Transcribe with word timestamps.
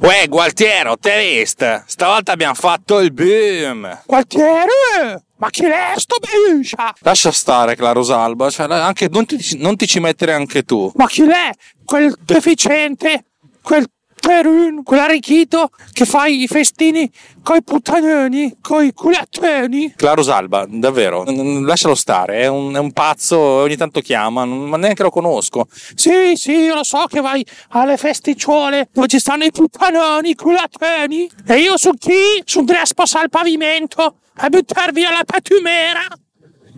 Uè, 0.00 0.28
Gualtiero, 0.28 0.96
te 0.98 1.18
visto? 1.18 1.82
Stavolta 1.86 2.32
abbiamo 2.32 2.54
fatto 2.54 3.00
il 3.00 3.12
boom! 3.12 4.02
Gualtiero? 4.04 5.22
Ma 5.38 5.50
chi 5.50 5.64
è 5.64 5.92
sto 5.96 6.16
biscia? 6.20 6.94
Lascia 7.00 7.30
stare, 7.30 7.76
Clarosalba, 7.76 8.50
cioè, 8.50 8.70
anche, 8.72 9.08
non, 9.10 9.24
ti, 9.26 9.56
non 9.58 9.76
ti 9.76 9.86
ci 9.86 10.00
mettere 10.00 10.32
anche 10.32 10.64
tu. 10.64 10.90
Ma 10.96 11.06
chi 11.06 11.22
è? 11.22 11.50
Quel 11.84 12.14
deficiente? 12.20 13.24
Quel 13.62 13.86
Perun, 14.26 14.82
quell'arricchito 14.82 15.70
che 15.92 16.04
fa 16.04 16.26
i 16.26 16.48
festini 16.48 17.08
coi 17.44 17.62
puttanoni, 17.62 18.56
coi 18.60 18.92
culattoni. 18.92 19.94
Claro 19.94 20.24
Salba, 20.24 20.66
davvero, 20.68 21.22
lascialo 21.60 21.94
stare, 21.94 22.40
è 22.40 22.48
un, 22.48 22.74
è 22.74 22.78
un 22.78 22.90
pazzo, 22.90 23.38
ogni 23.38 23.76
tanto 23.76 24.00
chiama, 24.00 24.44
ma 24.44 24.76
neanche 24.78 25.04
lo 25.04 25.10
conosco. 25.10 25.68
Sì, 25.70 26.32
sì, 26.34 26.54
io 26.54 26.74
lo 26.74 26.82
so 26.82 27.04
che 27.08 27.20
vai 27.20 27.46
alle 27.68 27.96
festicciole 27.96 28.88
dove 28.92 29.06
ci 29.06 29.20
stanno 29.20 29.44
i 29.44 29.52
puttanoni, 29.52 30.30
i 30.30 30.34
culattoni. 30.34 31.30
E 31.46 31.58
io 31.60 31.76
su 31.76 31.92
chi? 31.96 32.42
Su 32.44 32.64
Drespas 32.64 33.14
al 33.14 33.30
pavimento 33.30 34.16
a 34.38 34.48
buttar 34.48 34.90
via 34.90 35.12
la 35.12 35.22
patumera. 35.24 36.04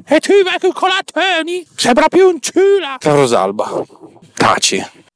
E 0.07 0.21
tu 0.21 0.33
vai 0.45 0.59
con 0.59 0.69
i 0.69 0.73
culattoni? 0.75 1.67
Sembra 1.75 2.09
più 2.09 2.29
un 2.29 2.41
ciula. 2.41 2.97
Claro 2.99 3.27
Salba, 3.27 3.83
taci. 4.35 5.07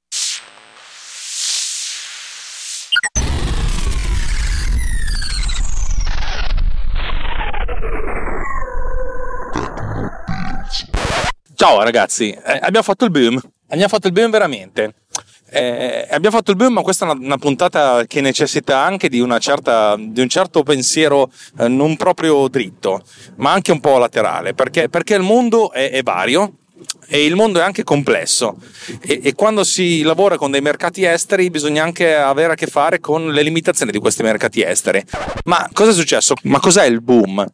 Ciao 11.62 11.80
ragazzi, 11.80 12.30
eh, 12.32 12.58
abbiamo 12.60 12.82
fatto 12.82 13.04
il 13.04 13.12
boom, 13.12 13.40
abbiamo 13.68 13.88
fatto 13.88 14.08
il 14.08 14.12
boom 14.12 14.32
veramente. 14.32 14.94
Eh, 15.48 16.08
abbiamo 16.10 16.36
fatto 16.36 16.50
il 16.50 16.56
boom, 16.56 16.72
ma 16.72 16.82
questa 16.82 17.06
è 17.06 17.10
una, 17.12 17.24
una 17.24 17.38
puntata 17.38 18.04
che 18.08 18.20
necessita 18.20 18.82
anche 18.82 19.08
di, 19.08 19.24
certa, 19.38 19.94
di 19.96 20.20
un 20.20 20.28
certo 20.28 20.64
pensiero 20.64 21.30
eh, 21.60 21.68
non 21.68 21.96
proprio 21.96 22.48
dritto, 22.48 23.04
ma 23.36 23.52
anche 23.52 23.70
un 23.70 23.78
po' 23.78 23.98
laterale, 23.98 24.54
perché, 24.54 24.88
perché 24.88 25.14
il 25.14 25.22
mondo 25.22 25.70
è, 25.70 25.92
è, 25.92 26.02
vario 26.02 26.54
e 27.06 27.24
il 27.24 27.36
mondo 27.36 27.60
è 27.60 27.62
anche 27.62 27.84
complesso 27.84 28.56
e, 29.00 29.20
e, 29.22 29.34
quando 29.34 29.62
si 29.62 30.02
lavora 30.02 30.36
con 30.36 30.50
dei 30.50 30.60
mercati 30.60 31.04
esteri 31.04 31.48
bisogna 31.48 31.84
anche 31.84 32.12
avere 32.12 32.54
a 32.54 32.56
che 32.56 32.66
fare 32.66 32.98
con 32.98 33.30
le 33.30 33.42
limitazioni 33.42 33.92
di 33.92 34.00
questi 34.00 34.24
mercati 34.24 34.64
esteri. 34.64 35.00
Ma 35.44 35.68
cosa 35.72 35.92
è 35.92 35.94
successo? 35.94 36.34
Ma 36.42 36.58
cos'è 36.58 36.86
il 36.86 37.00
boom? 37.00 37.46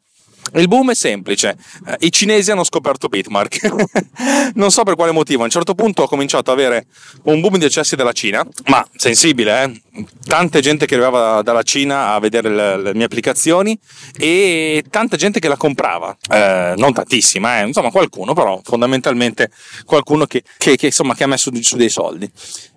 Il 0.55 0.69
boom 0.69 0.91
è 0.91 0.95
semplice, 0.95 1.57
eh, 1.87 1.97
i 2.01 2.13
cinesi 2.13 2.51
hanno 2.51 2.65
scoperto 2.65 3.09
Bitmark, 3.09 3.71
non 4.55 4.71
so 4.71 4.83
per 4.83 4.95
quale 4.95 5.13
motivo, 5.13 5.43
a 5.43 5.45
un 5.45 5.51
certo 5.51 5.75
punto 5.75 6.03
ho 6.03 6.09
cominciato 6.09 6.51
ad 6.51 6.59
avere 6.59 6.87
un 7.25 7.41
boom 7.41 7.59
di 7.59 7.65
accessi 7.65 7.97
dalla 7.97 8.13
Cina, 8.13 8.47
ma 8.67 8.87
sensibile, 8.97 9.63
eh? 9.63 10.07
tanta 10.27 10.61
gente 10.61 10.87
che 10.87 10.95
arrivava 10.95 11.43
dalla 11.43 11.63
Cina 11.63 12.13
a 12.15 12.19
vedere 12.19 12.49
le, 12.49 12.77
le, 12.83 12.95
mie 12.95 13.05
applicazioni 13.05 13.79
e 14.17 14.85
tanta 14.91 15.17
gente 15.17 15.41
che 15.41 15.49
la 15.49 15.57
comprava, 15.57 16.17
eh, 16.31 16.75
non 16.77 16.93
tantissima, 16.93 17.61
eh? 17.61 17.67
insomma 17.67 17.91
qualcuno 17.91 18.33
però, 18.33 18.61
fondamentalmente 18.63 19.51
qualcuno 19.85 20.27
che, 20.27 20.43
che, 20.57 20.77
che, 20.77 20.87
insomma, 20.87 21.15
che 21.15 21.25
ha 21.25 21.27
messo 21.29 21.51
su 21.61 21.77
dei 21.77 21.89
soldi. 21.89 22.31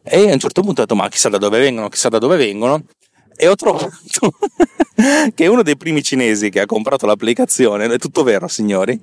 E 0.04 0.30
a 0.30 0.34
un 0.34 0.40
certo 0.40 0.62
punto 0.62 0.82
ho 0.82 0.86
detto 0.86 0.96
ma 0.96 1.08
chissà 1.10 1.30
da 1.30 1.38
dove 1.38 1.60
vengono, 1.60 1.90
chissà 1.90 2.10
da 2.10 2.18
dove 2.18 2.36
vengono, 2.36 2.84
e 3.42 3.48
ho 3.48 3.56
trovato 3.56 3.92
che 5.34 5.48
uno 5.48 5.64
dei 5.64 5.76
primi 5.76 6.04
cinesi 6.04 6.52
che 6.52 6.60
ha 6.60 6.68
comprato 6.68 7.08
l'applicazione, 7.08 7.86
è 7.86 7.98
tutto 7.98 8.22
vero 8.22 8.48
signori, 8.48 9.00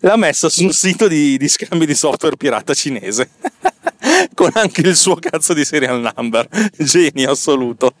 l'ha 0.00 0.16
messo 0.16 0.48
su 0.48 0.64
un 0.64 0.72
sito 0.72 1.06
di, 1.06 1.38
di 1.38 1.46
scambio 1.46 1.86
di 1.86 1.94
software 1.94 2.36
pirata 2.36 2.74
cinese, 2.74 3.30
con 4.34 4.50
anche 4.54 4.80
il 4.80 4.96
suo 4.96 5.14
cazzo 5.14 5.54
di 5.54 5.64
serial 5.64 6.12
number, 6.16 6.48
genio 6.76 7.30
assoluto. 7.30 7.94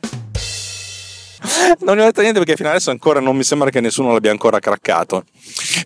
Non 1.80 1.96
ne 1.96 2.02
ho 2.02 2.04
detto 2.04 2.20
niente 2.20 2.38
perché 2.38 2.56
fino 2.56 2.68
adesso 2.68 2.90
ancora 2.90 3.20
non 3.20 3.36
mi 3.36 3.44
sembra 3.44 3.70
che 3.70 3.80
nessuno 3.80 4.12
l'abbia 4.12 4.30
ancora 4.30 4.58
craccato. 4.58 5.24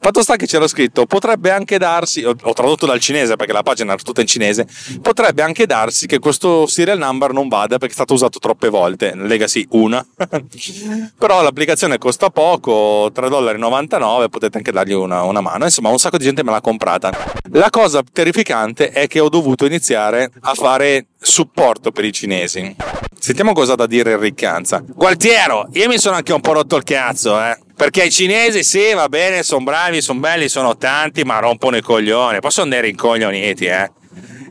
Fatto 0.00 0.22
sta 0.22 0.36
che 0.36 0.46
c'era 0.46 0.66
scritto, 0.66 1.06
potrebbe 1.06 1.50
anche 1.50 1.78
darsi, 1.78 2.24
ho, 2.24 2.34
tradotto 2.34 2.86
dal 2.86 3.00
cinese 3.00 3.36
perché 3.36 3.52
la 3.52 3.62
pagina 3.62 3.92
era 3.92 4.02
tutta 4.02 4.20
in 4.20 4.26
cinese, 4.26 4.66
potrebbe 5.02 5.42
anche 5.42 5.66
darsi 5.66 6.06
che 6.06 6.18
questo 6.18 6.66
serial 6.66 6.98
number 6.98 7.32
non 7.32 7.48
vada 7.48 7.78
perché 7.78 7.92
è 7.92 7.96
stato 7.96 8.14
usato 8.14 8.38
troppe 8.38 8.68
volte, 8.68 9.14
Legacy 9.14 9.66
una. 9.70 10.04
Però 11.18 11.42
l'applicazione 11.42 11.98
costa 11.98 12.30
poco, 12.30 13.10
3,99 13.14 13.28
dollari, 13.28 14.28
potete 14.28 14.56
anche 14.56 14.72
dargli 14.72 14.92
una, 14.92 15.22
una 15.22 15.40
mano. 15.40 15.64
Insomma, 15.64 15.90
un 15.90 15.98
sacco 15.98 16.16
di 16.16 16.24
gente 16.24 16.42
me 16.42 16.50
l'ha 16.50 16.60
comprata. 16.60 17.10
La 17.52 17.70
cosa 17.70 18.02
terrificante 18.10 18.90
è 18.90 19.06
che 19.06 19.20
ho 19.20 19.28
dovuto 19.28 19.66
iniziare 19.66 20.30
a 20.40 20.54
fare 20.54 21.06
supporto 21.20 21.92
per 21.92 22.04
i 22.04 22.12
cinesi. 22.12 22.74
Sentiamo 23.18 23.52
cosa 23.52 23.74
ha 23.74 23.76
da 23.76 23.86
dire 23.86 24.12
Enric 24.12 24.34
Canza. 24.34 24.82
Gualtiero, 24.86 25.68
io 25.72 25.88
mi 25.88 25.98
sono 25.98 26.16
anche 26.16 26.32
un 26.32 26.40
po' 26.40 26.54
rotto 26.54 26.76
il 26.76 26.84
cazzo, 26.84 27.38
eh. 27.38 27.58
Perché 27.76 28.04
i 28.04 28.10
cinesi, 28.10 28.64
sì, 28.64 28.92
va 28.94 29.08
bene, 29.08 29.42
sono 29.42 29.64
bravi, 29.64 30.00
sono 30.00 30.20
belli, 30.20 30.48
sono 30.48 30.76
tanti, 30.76 31.22
ma 31.22 31.38
rompono 31.38 31.76
i 31.76 31.82
coglioni. 31.82 32.40
Poi 32.40 32.50
sono 32.50 32.70
dei 32.70 32.80
rincoglioniti, 32.80 33.66
eh. 33.66 33.90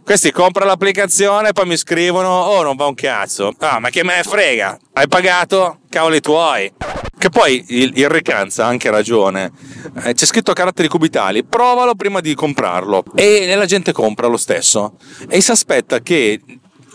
Questi 0.03 0.31
comprano 0.31 0.72
l'applicazione, 0.72 1.52
poi 1.52 1.68
mi 1.68 1.78
scrivono, 1.78 2.30
oh, 2.30 2.63
non 2.63 2.75
va 2.75 2.88
un 2.88 2.96
cazzo. 2.96 3.53
Ah, 3.59 3.80
ma 3.80 3.90
che 3.90 4.03
me 4.03 4.16
ne 4.16 4.24
frega? 4.24 4.78
Hai 4.94 5.07
pagato? 5.07 5.80
Cavoli 5.90 6.19
tuoi. 6.19 6.72
Che 7.19 7.30
poi 7.30 7.66
il, 7.68 7.91
il 7.96 8.07
Recanza 8.07 8.63
ha 8.63 8.68
anche 8.69 8.90
ragione. 8.90 9.52
Eh, 10.03 10.13
c'è 10.13 10.25
scritto 10.25 10.52
a 10.52 10.53
caratteri 10.53 10.88
cubitali, 10.88 11.44
provalo 11.44 11.94
prima 11.94 12.22
di 12.22 12.34
comprarlo. 12.34 13.03
E 13.13 13.53
la 13.56 13.66
gente 13.66 13.91
compra 13.91 14.28
lo 14.28 14.38
stesso. 14.38 14.94
E 15.28 15.41
si 15.41 15.52
aspetta 15.52 16.00
che 16.00 16.40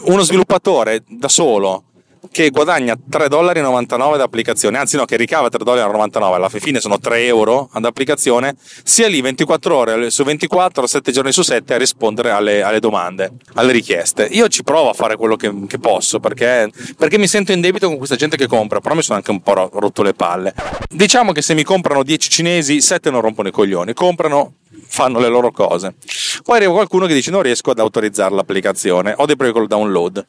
uno 0.06 0.22
sviluppatore 0.22 1.04
da 1.06 1.28
solo 1.28 1.84
che 2.30 2.50
guadagna 2.50 2.94
3,99 2.94 3.28
dollari 3.28 3.60
ad 3.60 4.20
applicazione, 4.20 4.78
anzi 4.78 4.96
no, 4.96 5.04
che 5.04 5.16
ricava 5.16 5.48
3,99 5.48 5.62
dollari, 5.62 6.34
alla 6.34 6.48
fine 6.48 6.80
sono 6.80 6.98
3 6.98 7.24
euro 7.26 7.68
ad 7.72 7.84
applicazione, 7.84 8.54
sia 8.82 9.08
lì 9.08 9.20
24 9.20 9.76
ore 9.76 10.10
su 10.10 10.24
24, 10.24 10.86
7 10.86 11.12
giorni 11.12 11.32
su 11.32 11.42
7 11.42 11.74
a 11.74 11.78
rispondere 11.78 12.30
alle, 12.30 12.62
alle 12.62 12.80
domande, 12.80 13.32
alle 13.54 13.72
richieste. 13.72 14.28
Io 14.30 14.48
ci 14.48 14.62
provo 14.62 14.90
a 14.90 14.92
fare 14.92 15.16
quello 15.16 15.36
che, 15.36 15.52
che 15.66 15.78
posso 15.78 16.20
perché, 16.20 16.70
perché, 16.96 17.18
mi 17.18 17.26
sento 17.26 17.52
in 17.52 17.60
debito 17.60 17.86
con 17.88 17.96
questa 17.96 18.16
gente 18.16 18.36
che 18.36 18.46
compra, 18.46 18.80
però 18.80 18.94
mi 18.94 19.02
sono 19.02 19.18
anche 19.18 19.30
un 19.30 19.40
po' 19.40 19.70
rotto 19.72 20.02
le 20.02 20.14
palle. 20.14 20.54
Diciamo 20.88 21.32
che 21.32 21.42
se 21.42 21.54
mi 21.54 21.62
comprano 21.62 22.02
10 22.02 22.28
cinesi, 22.28 22.80
7 22.80 23.10
non 23.10 23.20
rompono 23.20 23.48
i 23.48 23.52
coglioni, 23.52 23.92
comprano 23.92 24.54
fanno 24.86 25.18
le 25.18 25.28
loro 25.28 25.50
cose. 25.50 25.94
Poi 26.42 26.56
arriva 26.56 26.72
qualcuno 26.72 27.06
che 27.06 27.14
dice 27.14 27.30
non 27.30 27.42
riesco 27.42 27.70
ad 27.70 27.78
autorizzare 27.78 28.34
l'applicazione, 28.34 29.14
ho 29.16 29.26
dei 29.26 29.36
problemi 29.36 29.58
col 29.58 29.68
download. 29.68 30.26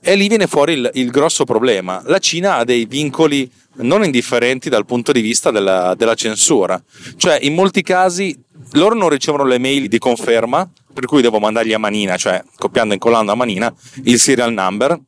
E 0.00 0.16
lì 0.16 0.28
viene 0.28 0.46
fuori 0.46 0.74
il, 0.74 0.90
il, 0.94 1.10
grosso 1.10 1.44
problema. 1.44 2.02
La 2.06 2.18
Cina 2.18 2.56
ha 2.56 2.64
dei 2.64 2.86
vincoli 2.86 3.50
non 3.76 4.04
indifferenti 4.04 4.68
dal 4.68 4.84
punto 4.84 5.12
di 5.12 5.20
vista 5.20 5.50
della, 5.50 5.94
della 5.96 6.14
censura. 6.14 6.82
Cioè, 7.16 7.38
in 7.42 7.54
molti 7.54 7.82
casi 7.82 8.36
loro 8.72 8.94
non 8.94 9.08
ricevono 9.08 9.44
le 9.44 9.58
mail 9.58 9.88
di 9.88 9.98
conferma, 9.98 10.68
per 10.92 11.06
cui 11.06 11.22
devo 11.22 11.38
mandargli 11.38 11.72
a 11.72 11.78
manina, 11.78 12.16
cioè 12.16 12.42
copiando 12.56 12.92
e 12.92 12.94
incollando 12.94 13.32
a 13.32 13.34
manina, 13.34 13.72
il 14.04 14.18
serial 14.18 14.52
number 14.52 14.98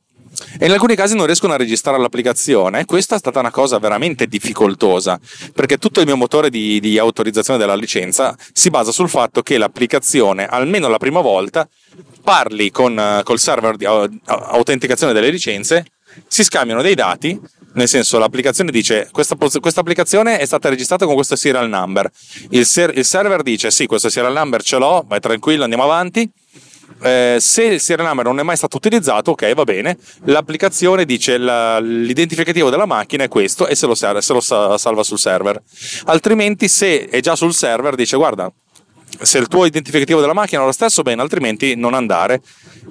e 0.59 0.67
in 0.67 0.72
alcuni 0.72 0.95
casi 0.95 1.15
non 1.15 1.27
riescono 1.27 1.53
a 1.53 1.56
registrare 1.56 1.99
l'applicazione. 1.99 2.84
Questa 2.84 3.16
è 3.16 3.19
stata 3.19 3.41
una 3.41 3.51
cosa 3.51 3.78
veramente 3.78 4.27
difficoltosa 4.27 5.19
perché 5.53 5.78
tutto 5.78 6.01
il 6.01 6.07
mio 6.07 6.16
motore 6.16 6.51
di, 6.51 6.81
di 6.81 6.98
autorizzazione 6.98 7.59
della 7.59 7.75
licenza 7.75 8.36
si 8.53 8.71
basa 8.71 8.92
sul 8.92 9.09
fatto 9.09 9.42
che 9.42 9.59
l'applicazione 9.59 10.47
almeno 10.47 10.89
la 10.89 10.98
prima 10.98 11.21
volta 11.21 11.69
parli 12.22 12.71
con 12.71 13.21
col 13.22 13.39
server 13.39 13.77
di 13.77 13.84
autenticazione 13.84 15.13
delle 15.13 15.31
licenze 15.31 15.86
si 16.27 16.45
scambiano 16.45 16.83
dei 16.83 16.95
dati 16.95 17.39
nel 17.75 17.89
senso 17.89 18.19
l'applicazione 18.19 18.71
dice 18.71 19.09
questa, 19.10 19.37
questa, 19.37 19.80
applicazione 19.80 20.39
è 20.39 20.45
stata 20.45 20.69
registrata 20.69 21.07
con 21.07 21.15
questo 21.15 21.37
serial 21.37 21.69
number 21.69 22.10
il, 22.51 22.65
ser, 22.66 22.97
il 22.97 23.04
server 23.04 23.42
dice 23.42 23.71
sì 23.71 23.87
questo 23.87 24.09
serial 24.09 24.33
number 24.33 24.63
ce 24.63 24.78
l'ho 24.78 25.04
vai 25.07 25.21
tranquillo 25.21 25.63
andiamo 25.63 25.84
avanti 25.84 26.30
eh, 27.02 27.36
se 27.41 27.64
il 27.64 27.80
serial 27.80 28.06
number 28.06 28.24
non 28.24 28.38
è 28.38 28.42
mai 28.42 28.56
stato 28.56 28.76
utilizzato, 28.76 29.32
ok, 29.32 29.54
va 29.54 29.64
bene, 29.64 29.96
l'applicazione 30.24 31.04
dice 31.04 31.38
la, 31.38 31.78
l'identificativo 31.78 32.70
della 32.70 32.86
macchina 32.86 33.24
è 33.24 33.28
questo 33.28 33.66
e 33.66 33.74
se 33.74 33.86
lo, 33.86 33.94
se 33.94 34.32
lo 34.32 34.41
salva 34.41 35.02
sul 35.02 35.18
server. 35.18 35.62
Altrimenti, 36.06 36.68
se 36.68 37.08
è 37.08 37.20
già 37.20 37.36
sul 37.36 37.54
server, 37.54 37.94
dice 37.94 38.16
guarda, 38.16 38.52
se 39.21 39.39
il 39.39 39.48
tuo 39.48 39.65
identificativo 39.66 40.21
della 40.21 40.33
macchina 40.33 40.62
è 40.62 40.65
lo 40.65 40.72
stesso, 40.72 41.03
bene, 41.03 41.22
altrimenti 41.22 41.74
non 41.77 41.95
andare 41.95 42.41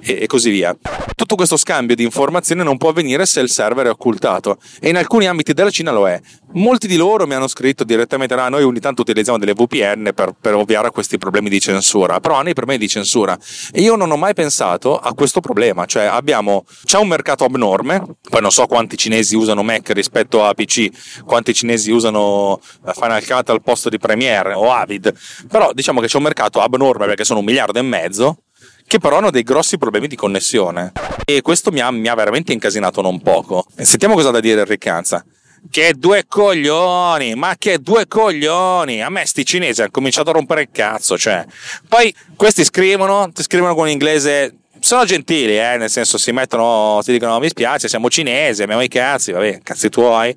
e, 0.00 0.18
e, 0.22 0.26
così 0.26 0.50
via. 0.50 0.76
Tutto 1.14 1.34
questo 1.34 1.56
scambio 1.56 1.94
di 1.94 2.02
informazioni 2.02 2.62
non 2.62 2.76
può 2.76 2.90
avvenire 2.90 3.26
se 3.26 3.40
il 3.40 3.50
server 3.50 3.86
è 3.86 3.90
occultato 3.90 4.58
e 4.80 4.88
in 4.88 4.96
alcuni 4.96 5.26
ambiti 5.26 5.52
della 5.52 5.70
Cina 5.70 5.92
lo 5.92 6.08
è. 6.08 6.20
Molti 6.52 6.86
di 6.86 6.96
loro 6.96 7.26
mi 7.26 7.34
hanno 7.34 7.48
scritto 7.48 7.84
direttamente: 7.84 8.34
ah, 8.34 8.48
noi 8.48 8.62
ogni 8.62 8.80
tanto 8.80 9.02
utilizziamo 9.02 9.38
delle 9.38 9.52
VPN 9.52 10.12
per, 10.14 10.34
per 10.40 10.54
ovviare 10.54 10.88
a 10.88 10.90
questi 10.90 11.18
problemi 11.18 11.48
di 11.48 11.60
censura, 11.60 12.20
però 12.20 12.36
hanno 12.36 12.50
i 12.50 12.54
problemi 12.54 12.80
di 12.80 12.88
censura. 12.88 13.36
E 13.72 13.80
io 13.80 13.96
non 13.96 14.10
ho 14.10 14.16
mai 14.16 14.34
pensato 14.34 14.98
a 14.98 15.12
questo 15.14 15.40
problema, 15.40 15.84
cioè 15.86 16.04
abbiamo, 16.04 16.64
c'è 16.84 16.98
un 16.98 17.08
mercato 17.08 17.44
abnorme, 17.44 18.02
poi 18.28 18.40
non 18.40 18.50
so 18.50 18.66
quanti 18.66 18.96
cinesi 18.96 19.36
usano 19.36 19.62
Mac 19.62 19.90
rispetto 19.90 20.44
a 20.44 20.54
PC, 20.54 21.22
quanti 21.24 21.52
cinesi 21.54 21.90
usano 21.90 22.60
Final 22.92 23.24
Cut 23.24 23.50
al 23.50 23.62
posto 23.62 23.88
di 23.88 23.98
Premiere 23.98 24.52
o 24.54 24.72
Avid, 24.72 25.12
però 25.48 25.72
diciamo 25.72 26.00
che 26.00 26.03
c'è 26.06 26.16
un 26.16 26.22
mercato 26.22 26.60
abnorme 26.60 27.06
perché 27.06 27.24
sono 27.24 27.40
un 27.40 27.44
miliardo 27.44 27.78
e 27.78 27.82
mezzo 27.82 28.38
che 28.86 28.98
però 28.98 29.18
hanno 29.18 29.30
dei 29.30 29.42
grossi 29.42 29.78
problemi 29.78 30.06
di 30.06 30.16
connessione. 30.16 30.92
E 31.24 31.42
questo 31.42 31.70
mi 31.70 31.80
ha, 31.80 31.90
mi 31.90 32.08
ha 32.08 32.14
veramente 32.14 32.52
incasinato 32.52 33.00
non 33.00 33.20
poco. 33.20 33.66
Sentiamo 33.76 34.14
cosa 34.14 34.28
ha 34.28 34.32
da 34.32 34.40
dire 34.40 34.60
Enric 34.60 34.80
Canza. 34.80 35.24
Che 35.70 35.94
due 35.96 36.26
coglioni, 36.28 37.34
ma 37.34 37.54
che 37.58 37.78
due 37.78 38.06
coglioni! 38.06 39.02
A 39.02 39.08
me 39.08 39.24
sti 39.24 39.46
cinesi 39.46 39.80
hanno 39.80 39.90
cominciato 39.90 40.28
a 40.28 40.34
rompere 40.34 40.62
il 40.62 40.68
cazzo, 40.70 41.16
cioè. 41.16 41.44
Poi 41.88 42.14
questi 42.36 42.64
scrivono, 42.64 43.30
ti 43.32 43.42
scrivono 43.42 43.74
con 43.74 43.88
inglese 43.88 44.58
sono 44.84 45.06
gentili, 45.06 45.58
eh, 45.58 45.78
nel 45.78 45.88
senso 45.88 46.18
si 46.18 46.30
mettono, 46.30 47.00
ti 47.02 47.12
dicono 47.12 47.38
mi 47.38 47.48
spiace, 47.48 47.88
siamo 47.88 48.10
cinesi, 48.10 48.62
abbiamo 48.62 48.82
i 48.82 48.88
cazzi, 48.88 49.32
vabbè, 49.32 49.60
cazzi 49.62 49.88
tuoi. 49.88 50.36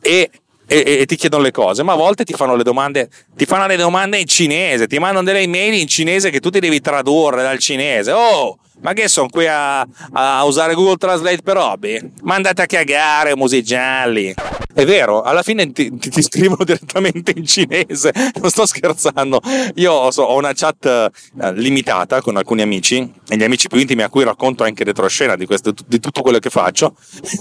E 0.00 0.30
e, 0.68 0.98
e, 1.00 1.06
ti 1.06 1.16
chiedono 1.16 1.42
le 1.42 1.50
cose, 1.50 1.82
ma 1.82 1.94
a 1.94 1.96
volte 1.96 2.24
ti 2.24 2.34
fanno 2.34 2.54
le 2.54 2.62
domande, 2.62 3.08
ti 3.34 3.46
fanno 3.46 3.66
le 3.66 3.76
domande 3.76 4.18
in 4.18 4.26
cinese, 4.26 4.86
ti 4.86 4.98
mandano 4.98 5.24
delle 5.24 5.40
email 5.40 5.72
in 5.72 5.88
cinese 5.88 6.28
che 6.30 6.40
tu 6.40 6.50
ti 6.50 6.60
devi 6.60 6.80
tradurre 6.80 7.42
dal 7.42 7.58
cinese. 7.58 8.12
Oh, 8.12 8.58
ma 8.80 8.92
che 8.92 9.08
sono 9.08 9.28
qui 9.28 9.46
a, 9.46 9.80
a, 10.12 10.44
usare 10.44 10.74
Google 10.74 10.96
Translate 10.96 11.42
per 11.42 11.56
hobby? 11.56 11.98
Ma 12.22 12.34
andate 12.34 12.62
a 12.62 12.66
cagare, 12.66 13.34
musigialli. 13.34 14.34
È 14.78 14.86
vero, 14.86 15.22
alla 15.22 15.42
fine 15.42 15.72
ti, 15.72 15.92
ti, 15.98 16.22
scrivono 16.22 16.62
direttamente 16.62 17.32
in 17.34 17.44
cinese, 17.44 18.12
non 18.40 18.48
sto 18.48 18.64
scherzando. 18.64 19.40
Io 19.74 19.90
ho, 19.92 20.08
ho 20.08 20.36
una 20.36 20.52
chat 20.52 20.86
eh, 20.86 21.52
limitata 21.54 22.20
con 22.20 22.36
alcuni 22.36 22.62
amici, 22.62 22.98
e 23.28 23.36
gli 23.36 23.42
amici 23.42 23.66
più 23.66 23.80
intimi 23.80 24.02
a 24.02 24.08
cui 24.08 24.22
racconto 24.22 24.62
anche 24.62 24.84
retroscena 24.84 25.34
di, 25.34 25.46
questo, 25.46 25.74
di 25.84 25.98
tutto 25.98 26.22
quello 26.22 26.38
che 26.38 26.48
faccio, 26.48 26.94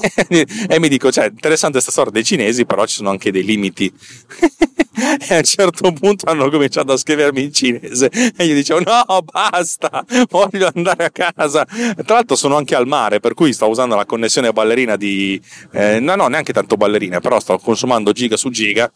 e 0.28 0.80
mi 0.80 0.89
dico, 0.89 1.12
cioè, 1.12 1.25
interessante 1.25 1.74
questa 1.74 1.92
storia 1.92 2.12
dei 2.12 2.24
cinesi, 2.24 2.66
però 2.66 2.88
ci 2.88 2.95
sono 2.95 3.12
anche 3.12 3.31
dei 3.31 3.44
limiti. 3.44 3.94
e 4.98 5.33
a 5.36 5.38
un 5.38 5.44
certo 5.44 5.92
punto 5.92 6.28
hanno 6.28 6.50
cominciato 6.50 6.92
a 6.92 6.98
scrivermi 6.98 7.44
in 7.44 7.54
cinese 7.54 8.10
e 8.36 8.45
io 8.45 8.56
dicevo 8.56 8.80
no 8.80 9.22
basta 9.22 10.04
voglio 10.30 10.72
andare 10.74 11.06
a 11.06 11.10
casa 11.12 11.66
tra 11.66 12.16
l'altro 12.16 12.36
sono 12.36 12.57
anche 12.57 12.74
al 12.74 12.88
mare 12.88 13.19
per 13.19 13.36
cui 13.36 13.54
sto 13.54 13.68
usando 13.68 13.95
la 13.95 14.06
connessione 14.06 14.51
ballerina 14.51 14.95
di 14.95 15.40
eh, 15.72 16.00
no 16.00 16.16
no 16.16 16.28
neanche 16.28 16.51
tanto 16.51 16.78
ballerina 16.78 17.19
però 17.27 17.39
sto 17.39 17.57
consumando 17.57 18.12
giga 18.12 18.38
su 18.38 18.50
giga 18.50 18.89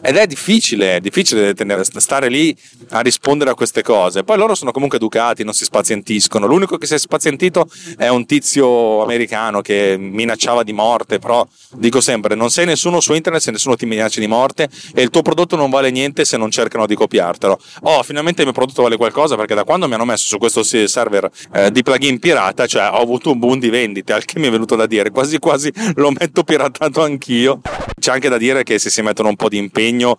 ed 0.00 0.16
è 0.16 0.26
difficile 0.26 0.96
è 0.96 1.00
difficile 1.00 1.54
tenere, 1.54 1.82
stare 1.84 2.28
lì 2.28 2.56
a 2.90 3.00
rispondere 3.00 3.50
a 3.50 3.54
queste 3.54 3.82
cose 3.82 4.22
poi 4.22 4.36
loro 4.36 4.54
sono 4.54 4.70
comunque 4.70 4.98
educati 4.98 5.42
non 5.42 5.54
si 5.54 5.64
spazientiscono 5.64 6.46
l'unico 6.46 6.78
che 6.78 6.86
si 6.86 6.94
è 6.94 6.98
spazientito 6.98 7.68
è 7.96 8.08
un 8.08 8.26
tizio 8.26 9.02
americano 9.02 9.60
che 9.60 9.96
minacciava 9.98 10.62
di 10.62 10.72
morte 10.72 11.18
però 11.18 11.46
dico 11.74 12.00
sempre 12.00 12.34
non 12.34 12.50
sei 12.50 12.66
nessuno 12.66 13.00
su 13.00 13.12
internet 13.12 13.42
se 13.42 13.50
nessuno 13.50 13.76
ti 13.76 13.86
minaccia 13.86 14.20
di 14.20 14.26
morte 14.26 14.68
e 14.94 15.02
il 15.02 15.10
tuo 15.10 15.22
prodotto 15.22 15.56
non 15.56 15.70
vale 15.70 15.90
niente 15.90 16.24
se 16.24 16.36
non 16.36 16.50
cercano 16.50 16.86
di 16.86 16.94
copiartelo. 16.94 17.58
Oh, 17.82 18.02
finalmente 18.02 18.40
il 18.40 18.46
mio 18.46 18.56
prodotto 18.56 18.82
vale 18.82 18.96
qualcosa 18.96 19.36
perché 19.36 19.54
da 19.54 19.64
quando 19.64 19.88
mi 19.88 19.94
hanno 19.94 20.04
messo 20.04 20.26
su 20.26 20.38
questo 20.38 20.62
server 20.62 21.30
eh, 21.52 21.70
di 21.70 21.82
plugin 21.82 22.18
pirata, 22.18 22.66
cioè 22.66 22.88
ho 22.90 23.00
avuto 23.00 23.30
un 23.30 23.38
boom 23.38 23.58
di 23.58 23.70
vendite, 23.70 24.12
al 24.12 24.24
che 24.24 24.38
mi 24.38 24.46
è 24.46 24.50
venuto 24.50 24.76
da 24.76 24.86
dire, 24.86 25.10
quasi 25.10 25.38
quasi 25.38 25.72
lo 25.96 26.10
metto 26.10 26.44
piratato 26.44 27.02
anch'io. 27.02 27.60
C'è 27.98 28.12
anche 28.12 28.28
da 28.28 28.36
dire 28.36 28.62
che 28.62 28.78
se 28.78 28.90
si 28.90 29.02
mettono 29.02 29.28
un 29.28 29.36
po' 29.36 29.48
di 29.48 29.56
impegno 29.56 30.18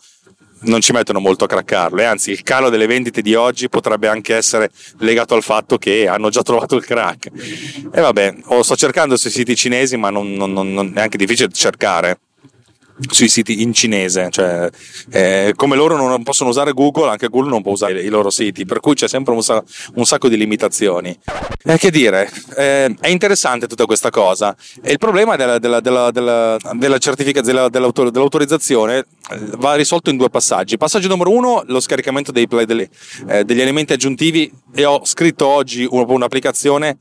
non 0.62 0.82
ci 0.82 0.92
mettono 0.92 1.20
molto 1.20 1.44
a 1.44 1.48
craccarlo 1.48 2.02
e 2.02 2.04
anzi 2.06 2.32
il 2.32 2.44
calo 2.44 2.70
delle 2.70 2.88
vendite 2.88 3.22
di 3.22 3.36
oggi 3.36 3.70
potrebbe 3.70 4.08
anche 4.08 4.36
essere 4.36 4.72
legato 5.00 5.36
al 5.36 5.44
fatto 5.44 5.78
che 5.78 6.08
hanno 6.08 6.30
già 6.30 6.42
trovato 6.42 6.76
il 6.76 6.86
crack. 6.86 7.30
E 7.94 8.02
vabbè 8.02 8.36
sto 8.62 8.76
cercando 8.76 9.18
sui 9.18 9.30
siti 9.30 9.56
cinesi 9.56 9.98
ma 9.98 10.10
non, 10.10 10.34
non, 10.34 10.52
non, 10.52 10.92
è 10.96 11.02
anche 11.02 11.18
difficile 11.18 11.50
cercare 11.52 12.20
sui 13.10 13.28
siti 13.28 13.62
in 13.62 13.74
cinese, 13.74 14.28
cioè 14.30 14.70
eh, 15.12 15.54
come 15.56 15.76
loro 15.76 15.98
non 15.98 16.24
possono 16.24 16.50
usare 16.50 16.72
Google, 16.72 17.10
anche 17.10 17.28
Google 17.28 17.50
non 17.50 17.62
può 17.62 17.72
usare 17.72 18.02
i 18.02 18.08
loro 18.08 18.30
siti, 18.30 18.66
per 18.66 18.80
cui 18.80 18.94
c'è 18.94 19.08
sempre 19.08 19.34
un, 19.34 19.42
un 19.96 20.06
sacco 20.06 20.30
di 20.30 20.38
limitazioni. 20.38 21.18
Eh, 21.64 21.78
che 21.78 21.92
dire, 21.92 22.30
eh, 22.56 22.96
è 23.00 23.08
interessante 23.10 23.68
tutta 23.68 23.86
questa 23.86 24.10
cosa. 24.10 24.56
E 24.82 24.92
il 24.92 24.98
problema 24.98 25.36
della, 25.36 25.60
della, 25.60 25.80
della, 25.80 26.12
della, 26.12 26.58
della 26.74 26.98
certificazione, 26.98 27.70
dell'autorizzazione 27.70 28.98
eh, 28.98 29.40
va 29.58 29.76
risolto 29.76 30.10
in 30.10 30.18
due 30.18 30.30
passaggi. 30.30 30.78
Passaggio 30.78 31.08
numero 31.08 31.32
uno, 31.32 31.64
lo 31.68 31.80
scaricamento 31.80 32.32
dei, 32.32 32.48
degli, 32.48 32.88
eh, 33.28 33.44
degli 33.44 33.62
elementi 33.62 33.94
aggiuntivi 33.94 34.52
e 34.74 34.86
ho 34.86 35.02
scritto 35.04 35.48
oggi 35.48 35.88
un'applicazione 35.90 36.98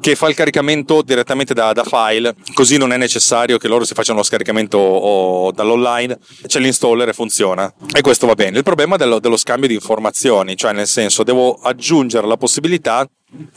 che 0.00 0.14
fa 0.14 0.28
il 0.28 0.34
caricamento 0.34 1.02
direttamente 1.02 1.54
da, 1.54 1.72
da 1.72 1.84
file, 1.84 2.34
così 2.54 2.76
non 2.76 2.92
è 2.92 2.96
necessario 2.96 3.58
che 3.58 3.68
loro 3.68 3.84
si 3.84 3.94
facciano 3.94 4.18
lo 4.18 4.24
scaricamento 4.24 4.76
o 4.78 5.31
dall'online, 5.54 6.18
c'è 6.46 6.60
l'installer 6.60 7.08
e 7.08 7.12
funziona. 7.12 7.72
E 7.94 8.00
questo 8.00 8.26
va 8.26 8.34
bene. 8.34 8.58
Il 8.58 8.62
problema 8.62 8.94
è 8.94 8.98
dello, 8.98 9.18
dello 9.18 9.36
scambio 9.36 9.68
di 9.68 9.74
informazioni, 9.74 10.56
cioè 10.56 10.72
nel 10.72 10.86
senso 10.86 11.22
devo 11.22 11.54
aggiungere 11.54 12.26
la 12.26 12.36
possibilità 12.36 13.08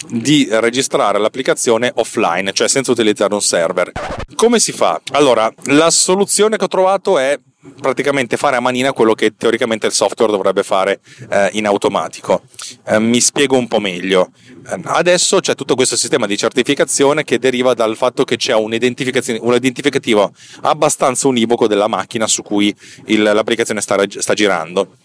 di 0.07 0.47
registrare 0.49 1.19
l'applicazione 1.19 1.91
offline, 1.95 2.53
cioè 2.53 2.67
senza 2.67 2.91
utilizzare 2.91 3.33
un 3.33 3.41
server. 3.41 3.91
Come 4.35 4.59
si 4.59 4.71
fa? 4.71 5.01
Allora, 5.11 5.51
la 5.65 5.89
soluzione 5.89 6.57
che 6.57 6.63
ho 6.63 6.69
trovato 6.69 7.17
è 7.17 7.37
praticamente 7.79 8.37
fare 8.37 8.55
a 8.55 8.59
manina 8.59 8.93
quello 8.93 9.13
che 9.13 9.35
teoricamente 9.35 9.87
il 9.87 9.93
software 9.93 10.31
dovrebbe 10.31 10.63
fare 10.63 10.99
eh, 11.29 11.49
in 11.53 11.65
automatico. 11.65 12.43
Eh, 12.85 12.99
mi 12.99 13.21
spiego 13.21 13.57
un 13.57 13.67
po' 13.67 13.79
meglio. 13.79 14.31
Eh, 14.67 14.79
adesso 14.85 15.39
c'è 15.39 15.55
tutto 15.55 15.75
questo 15.75 15.95
sistema 15.95 16.25
di 16.25 16.37
certificazione 16.37 17.23
che 17.23 17.39
deriva 17.39 17.73
dal 17.73 17.95
fatto 17.95 18.23
che 18.23 18.37
c'è 18.37 18.53
un, 18.53 18.73
identificativo 18.73 20.33
abbastanza 20.61 21.27
univoco 21.27 21.67
della 21.67 21.87
macchina 21.87 22.27
su 22.27 22.41
cui 22.41 22.75
il, 23.05 23.21
l'applicazione 23.21 23.81
sta, 23.81 24.01
sta 24.07 24.33
girando. 24.33 24.97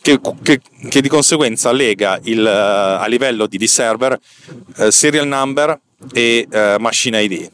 Che, 0.00 0.20
che, 0.42 0.60
che, 0.90 1.00
di 1.00 1.08
conseguenza 1.08 1.72
lega 1.72 2.20
il, 2.24 2.40
uh, 2.40 3.02
a 3.02 3.06
livello 3.06 3.46
di, 3.46 3.56
di 3.56 3.66
server 3.66 4.18
uh, 4.76 4.90
serial 4.90 5.26
number 5.26 5.80
e 6.12 6.46
uh, 6.50 6.80
Machine 6.80 7.22
ID. 7.22 7.50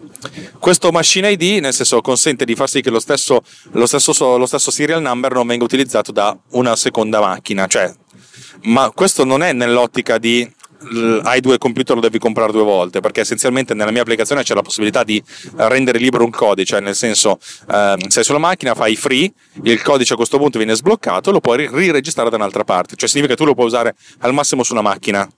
Questo 0.58 0.90
Machine 0.90 1.30
ID, 1.30 1.60
nel 1.60 1.72
senso, 1.72 2.00
consente 2.00 2.44
di 2.44 2.54
far 2.54 2.68
sì 2.68 2.80
che 2.80 2.90
lo 2.90 3.00
stesso, 3.00 3.42
lo, 3.72 3.86
stesso, 3.86 4.36
lo 4.36 4.46
stesso 4.46 4.70
serial 4.70 5.00
number 5.00 5.32
non 5.32 5.46
venga 5.46 5.64
utilizzato 5.64 6.12
da 6.12 6.36
una 6.50 6.76
seconda 6.76 7.20
macchina, 7.20 7.66
cioè, 7.66 7.92
ma 8.64 8.90
questo 8.90 9.24
non 9.24 9.42
è 9.42 9.52
nell'ottica 9.52 10.18
di 10.18 10.48
hai 11.22 11.40
due 11.40 11.58
computer 11.58 11.94
lo 11.94 12.00
devi 12.00 12.18
comprare 12.18 12.52
due 12.52 12.62
volte 12.62 13.00
perché 13.00 13.20
essenzialmente 13.20 13.74
nella 13.74 13.90
mia 13.90 14.00
applicazione 14.00 14.42
c'è 14.42 14.54
la 14.54 14.62
possibilità 14.62 15.04
di 15.04 15.22
rendere 15.56 15.98
libero 15.98 16.24
un 16.24 16.30
codice 16.30 16.80
nel 16.80 16.94
senso 16.94 17.38
eh, 17.70 17.96
sei 18.08 18.24
sulla 18.24 18.38
macchina 18.38 18.74
fai 18.74 18.96
free 18.96 19.30
il 19.62 19.82
codice 19.82 20.14
a 20.14 20.16
questo 20.16 20.38
punto 20.38 20.58
viene 20.58 20.74
sbloccato 20.74 21.30
lo 21.30 21.40
puoi 21.40 21.68
riregistrare 21.70 22.30
da 22.30 22.36
un'altra 22.36 22.64
parte 22.64 22.96
cioè 22.96 23.08
significa 23.08 23.34
che 23.34 23.40
tu 23.40 23.46
lo 23.46 23.54
puoi 23.54 23.66
usare 23.66 23.94
al 24.20 24.32
massimo 24.32 24.62
su 24.62 24.72
una 24.72 24.82
macchina 24.82 25.28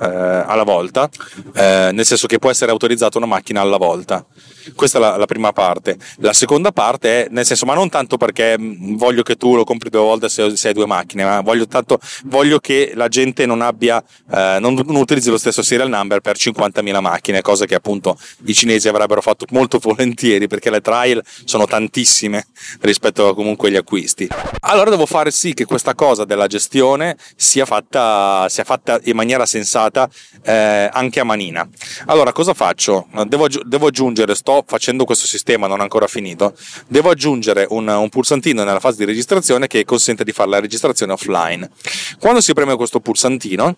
eh, 0.00 0.04
alla 0.04 0.64
volta 0.64 1.08
eh, 1.54 1.90
nel 1.92 2.04
senso 2.04 2.26
che 2.26 2.38
può 2.38 2.50
essere 2.50 2.70
autorizzata 2.72 3.18
una 3.18 3.26
macchina 3.26 3.60
alla 3.60 3.76
volta 3.76 4.26
questa 4.74 4.98
è 4.98 5.00
la, 5.00 5.16
la, 5.16 5.26
prima 5.26 5.52
parte. 5.52 5.96
La 6.18 6.32
seconda 6.32 6.72
parte 6.72 7.26
è, 7.26 7.28
nel 7.30 7.44
senso, 7.44 7.66
ma 7.66 7.74
non 7.74 7.88
tanto 7.88 8.16
perché 8.16 8.58
mm, 8.58 8.96
voglio 8.96 9.22
che 9.22 9.36
tu 9.36 9.54
lo 9.54 9.64
compri 9.64 9.90
due 9.90 10.00
volte 10.00 10.28
se, 10.28 10.56
se 10.56 10.68
hai 10.68 10.74
due 10.74 10.86
macchine, 10.86 11.24
ma 11.24 11.40
voglio, 11.40 11.66
tanto, 11.66 11.98
voglio 12.24 12.58
che 12.58 12.92
la 12.94 13.08
gente 13.08 13.46
non 13.46 13.60
abbia, 13.60 14.02
eh, 14.30 14.58
non, 14.60 14.74
non, 14.92 15.00
utilizzi 15.00 15.30
lo 15.30 15.38
stesso 15.38 15.62
serial 15.62 15.88
number 15.88 16.20
per 16.20 16.36
50.000 16.36 17.00
macchine, 17.00 17.42
cosa 17.42 17.66
che 17.66 17.74
appunto 17.74 18.18
i 18.46 18.54
cinesi 18.54 18.88
avrebbero 18.88 19.20
fatto 19.20 19.46
molto 19.50 19.78
volentieri 19.82 20.46
perché 20.46 20.70
le 20.70 20.80
trial 20.80 21.22
sono 21.44 21.66
tantissime 21.66 22.46
rispetto 22.80 23.34
comunque 23.34 23.68
agli 23.68 23.76
acquisti. 23.76 24.28
Allora 24.60 24.90
devo 24.90 25.06
fare 25.06 25.30
sì 25.30 25.54
che 25.54 25.64
questa 25.64 25.94
cosa 25.94 26.24
della 26.24 26.46
gestione 26.46 27.16
sia 27.36 27.64
fatta, 27.64 28.46
sia 28.48 28.64
fatta 28.64 29.00
in 29.04 29.16
maniera 29.16 29.46
sensata 29.46 30.08
eh, 30.42 30.88
anche 30.92 31.20
a 31.20 31.24
manina. 31.24 31.68
Allora 32.06 32.32
cosa 32.32 32.54
faccio? 32.54 33.06
Devo, 33.26 33.46
devo 33.48 33.86
aggiungere, 33.86 34.34
sto 34.34 34.64
facendo 34.66 35.04
questo 35.04 35.26
sistema, 35.26 35.66
non 35.66 35.80
ancora 35.80 36.06
finito, 36.06 36.54
devo 36.86 37.10
aggiungere 37.10 37.66
un, 37.70 37.88
un 37.88 38.08
pulsantino 38.08 38.64
nella 38.64 38.80
fase 38.80 38.98
di 38.98 39.04
registrazione 39.04 39.66
che 39.66 39.84
consente 39.84 40.24
di 40.24 40.32
fare 40.32 40.50
la 40.50 40.60
registrazione 40.60 41.12
offline. 41.12 41.70
Quando 42.18 42.40
si 42.40 42.52
preme 42.52 42.76
questo 42.76 43.00
pulsantino, 43.00 43.76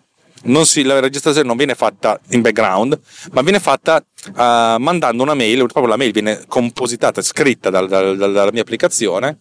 si, 0.64 0.82
la 0.82 1.00
registrazione 1.00 1.47
non 1.47 1.56
viene 1.56 1.75
fatta 1.75 2.18
in 2.30 2.40
background, 2.40 2.99
ma 3.32 3.42
viene 3.42 3.61
fatta 3.61 4.04
uh, 4.28 4.32
mandando 4.78 5.23
una 5.23 5.35
mail, 5.35 5.59
proprio 5.66 5.87
la 5.87 5.97
mail 5.97 6.12
viene 6.12 6.44
compositata, 6.49 7.20
scritta 7.23 7.70
dal, 7.70 7.88
dal, 7.88 8.16
dalla 8.16 8.50
mia 8.50 8.62
applicazione, 8.62 9.38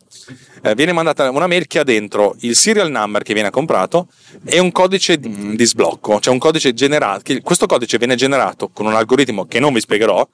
eh, 0.61 0.75
viene 0.75 0.91
mandata 0.91 1.29
una 1.29 1.47
mail 1.47 1.67
che 1.67 1.79
ha 1.79 1.83
dentro 1.83 2.35
il 2.41 2.55
serial 2.55 2.91
number 2.91 3.23
che 3.23 3.33
viene 3.33 3.49
comprato 3.49 4.07
e 4.43 4.59
un 4.59 4.71
codice 4.71 5.17
di, 5.17 5.55
di 5.55 5.65
sblocco, 5.65 6.19
cioè 6.19 6.33
un 6.33 6.39
codice 6.39 6.73
generato, 6.73 7.33
questo 7.41 7.65
codice 7.65 7.97
viene 7.97 8.15
generato 8.15 8.69
con 8.69 8.85
un 8.85 8.93
algoritmo 8.93 9.45
che 9.45 9.59
non 9.59 9.73
vi 9.73 9.79
spiegherò, 9.79 10.27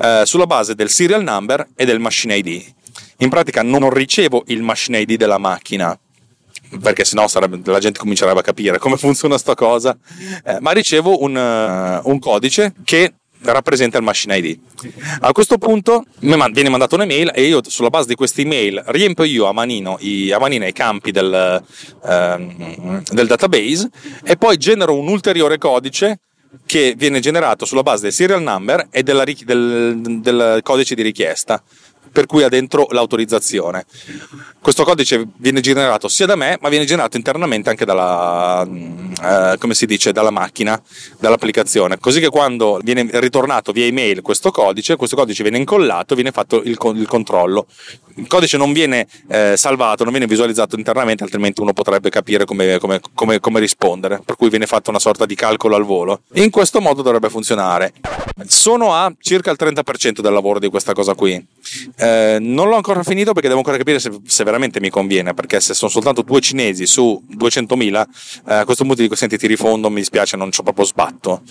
eh, 0.00 0.22
sulla 0.24 0.46
base 0.46 0.74
del 0.74 0.90
serial 0.90 1.22
number 1.22 1.68
e 1.74 1.84
del 1.84 1.98
machine 1.98 2.36
ID. 2.36 2.64
In 3.18 3.30
pratica 3.30 3.62
non 3.62 3.90
ricevo 3.90 4.44
il 4.46 4.62
machine 4.62 5.00
ID 5.00 5.16
della 5.16 5.38
macchina, 5.38 5.98
perché 6.80 7.04
sennò 7.04 7.26
sarebbe, 7.28 7.60
la 7.64 7.78
gente 7.78 7.98
comincerebbe 7.98 8.40
a 8.40 8.42
capire 8.42 8.78
come 8.78 8.96
funziona 8.96 9.38
sta 9.38 9.54
cosa, 9.54 9.96
eh, 10.44 10.58
ma 10.60 10.72
ricevo 10.72 11.22
un, 11.22 11.34
uh, 11.34 12.08
un, 12.08 12.18
codice 12.18 12.74
che 12.84 13.14
rappresenta 13.40 13.98
il 13.98 14.04
machine 14.04 14.36
ID. 14.36 14.58
A 15.20 15.32
questo 15.32 15.58
punto 15.58 16.04
mi 16.20 16.36
viene 16.52 16.68
mandata 16.68 16.96
un'email 16.96 17.30
e 17.34 17.44
io 17.44 17.60
sulla 17.64 17.88
base 17.88 18.08
di 18.08 18.14
questa 18.14 18.40
email 18.40 18.82
riempio 18.86 19.24
io 19.24 19.46
a 19.46 19.52
manino 19.52 19.96
i, 20.00 20.32
a 20.32 20.38
manina 20.38 20.66
i 20.66 20.72
campi 20.72 21.10
del, 21.10 21.62
uh, 22.02 23.02
del 23.10 23.26
database 23.26 23.88
e 24.24 24.36
poi 24.36 24.56
genero 24.56 24.94
un 24.94 25.08
ulteriore 25.08 25.58
codice 25.58 26.20
che 26.66 26.94
viene 26.96 27.20
generato 27.20 27.64
sulla 27.64 27.82
base 27.82 28.02
del 28.02 28.12
serial 28.12 28.42
number 28.42 28.88
e 28.90 29.02
della, 29.02 29.24
del, 29.24 30.20
del 30.20 30.60
codice 30.62 30.94
di 30.94 31.02
richiesta 31.02 31.62
per 32.10 32.26
cui 32.26 32.42
ha 32.42 32.48
dentro 32.48 32.86
l'autorizzazione. 32.90 33.84
Questo 34.60 34.84
codice 34.84 35.26
viene 35.36 35.60
generato 35.60 36.08
sia 36.08 36.26
da 36.26 36.36
me, 36.36 36.58
ma 36.60 36.68
viene 36.68 36.84
generato 36.84 37.16
internamente 37.16 37.70
anche 37.70 37.84
dalla, 37.84 38.62
eh, 38.64 39.56
come 39.58 39.74
si 39.74 39.86
dice, 39.86 40.12
dalla 40.12 40.30
macchina, 40.30 40.80
dall'applicazione. 41.18 41.98
Così 41.98 42.20
che 42.20 42.28
quando 42.28 42.80
viene 42.82 43.08
ritornato 43.12 43.72
via 43.72 43.86
email 43.86 44.20
questo 44.20 44.50
codice, 44.50 44.96
questo 44.96 45.16
codice 45.16 45.42
viene 45.42 45.58
incollato, 45.58 46.14
viene 46.14 46.32
fatto 46.32 46.62
il, 46.62 46.76
il 46.94 47.06
controllo. 47.06 47.66
Il 48.16 48.26
codice 48.26 48.56
non 48.56 48.72
viene 48.72 49.06
eh, 49.28 49.54
salvato, 49.56 50.02
non 50.02 50.12
viene 50.12 50.26
visualizzato 50.26 50.76
internamente, 50.76 51.22
altrimenti 51.22 51.60
uno 51.60 51.72
potrebbe 51.72 52.10
capire 52.10 52.44
come, 52.44 52.78
come, 52.78 53.00
come, 53.14 53.38
come 53.38 53.60
rispondere. 53.60 54.20
Per 54.24 54.36
cui 54.36 54.48
viene 54.48 54.66
fatto 54.66 54.90
una 54.90 54.98
sorta 54.98 55.24
di 55.24 55.36
calcolo 55.36 55.76
al 55.76 55.84
volo. 55.84 56.22
In 56.34 56.50
questo 56.50 56.80
modo 56.80 57.02
dovrebbe 57.02 57.30
funzionare. 57.30 57.92
Sono 58.46 58.92
a 58.92 59.12
circa 59.20 59.50
il 59.50 59.56
30% 59.58 60.20
del 60.20 60.32
lavoro 60.32 60.58
di 60.58 60.68
questa 60.68 60.92
cosa 60.92 61.14
qui. 61.14 61.44
Eh, 62.00 62.38
non 62.40 62.68
l'ho 62.68 62.76
ancora 62.76 63.02
finito 63.02 63.32
perché 63.32 63.48
devo 63.48 63.58
ancora 63.58 63.76
capire 63.76 63.98
se, 63.98 64.12
se, 64.24 64.44
veramente 64.44 64.78
mi 64.78 64.88
conviene, 64.88 65.34
perché 65.34 65.58
se 65.58 65.74
sono 65.74 65.90
soltanto 65.90 66.22
due 66.22 66.40
cinesi 66.40 66.86
su 66.86 67.20
200.000, 67.36 68.04
eh, 68.46 68.54
a 68.54 68.64
questo 68.64 68.84
punto 68.84 69.02
dico, 69.02 69.16
senti, 69.16 69.36
ti 69.36 69.48
rifondo, 69.48 69.90
mi 69.90 69.96
dispiace, 69.96 70.36
non 70.36 70.50
c'ho 70.50 70.62
proprio 70.62 70.84
sbatto. 70.84 71.42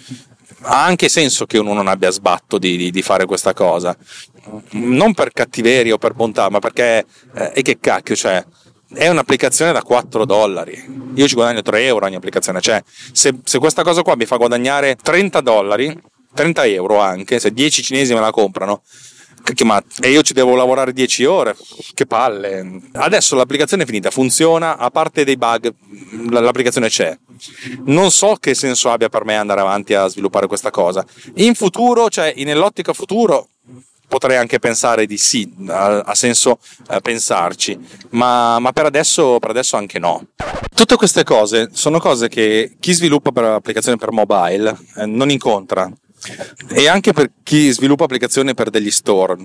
Ha 0.62 0.86
anche 0.86 1.10
senso 1.10 1.46
che 1.46 1.58
uno 1.58 1.74
non 1.74 1.88
abbia 1.88 2.10
sbatto 2.12 2.58
di, 2.58 2.78
di, 2.78 2.92
di 2.92 3.02
fare 3.02 3.26
questa 3.26 3.54
cosa. 3.54 3.96
Non 4.72 5.14
per 5.14 5.34
cattiveria 5.34 5.96
o 5.96 5.98
per 5.98 6.14
bontà, 6.14 6.50
ma 6.50 6.60
perché, 6.60 7.06
eh, 7.36 7.52
e 7.54 7.62
che 7.62 7.78
cacchio, 7.80 8.16
cioè, 8.16 8.42
è 8.94 9.10
un'applicazione 9.10 9.74
da 9.74 9.84
4 9.84 10.26
dollari. 10.26 11.12
Io 11.16 11.28
ci 11.28 11.36
guadagno 11.36 11.62
3 11.62 11.86
euro 11.86 12.06
ogni 12.06 12.16
applicazione. 12.16 12.62
Cioè, 12.62 12.82
se, 13.12 13.38
se 13.44 13.60
questa 13.60 13.84
cosa 13.84 14.02
qua 14.02 14.16
mi 14.16 14.26
fa 14.26 14.38
guadagnare 14.38 14.96
30 14.96 15.42
dollari, 15.42 16.02
30 16.34 16.66
euro 16.68 17.00
anche, 17.00 17.38
se 17.38 17.52
10 17.52 17.84
cinesi 17.84 18.14
me 18.14 18.22
la 18.22 18.32
comprano, 18.32 18.82
ma 19.64 19.82
e 20.00 20.10
io 20.10 20.22
ci 20.22 20.34
devo 20.34 20.56
lavorare 20.56 20.94
10 20.94 21.26
ore, 21.26 21.56
che 21.94 22.06
palle. 22.06 22.82
Adesso 22.94 23.36
l'applicazione 23.36 23.84
è 23.84 23.86
finita, 23.86 24.12
funziona, 24.12 24.78
a 24.78 24.90
parte 24.90 25.24
dei 25.24 25.38
bug, 25.38 25.74
l'applicazione 26.30 26.90
c'è. 26.90 27.18
Non 27.86 28.12
so 28.12 28.36
che 28.40 28.54
senso 28.54 28.90
abbia 28.90 29.10
per 29.10 29.26
me 29.26 29.36
andare 29.36 29.62
avanti 29.62 29.94
a 29.94 30.08
sviluppare 30.08 30.48
questa 30.48 30.72
cosa. 30.72 31.06
In 31.36 31.54
futuro, 31.56 32.10
cioè 32.10 32.34
nell'ottica 32.38 32.94
futuro, 32.94 33.50
potrei 34.08 34.38
anche 34.38 34.60
pensare 34.60 35.06
di 35.06 35.18
sì, 35.18 35.52
ha, 35.68 36.16
senso 36.16 36.60
eh, 36.90 37.02
pensarci, 37.02 37.78
ma, 38.12 38.58
ma 38.60 38.72
per, 38.72 38.86
adesso, 38.86 39.38
per, 39.40 39.50
adesso, 39.50 39.76
anche 39.76 40.00
no. 40.00 40.28
Tutte 40.74 40.96
queste 40.96 41.24
cose 41.24 41.70
sono 41.74 42.00
cose 42.00 42.30
che 42.30 42.76
chi 42.80 42.94
sviluppa 42.94 43.32
per 43.32 43.44
applicazioni 43.44 43.98
per 43.98 44.12
mobile 44.12 44.76
eh, 44.96 45.06
non 45.06 45.30
incontra 45.30 45.92
e 46.70 46.88
anche 46.88 47.14
per 47.14 47.32
chi 47.44 47.72
sviluppa 47.72 48.06
applicazioni 48.06 48.54
per 48.54 48.70
degli 48.70 48.92
store. 48.92 49.36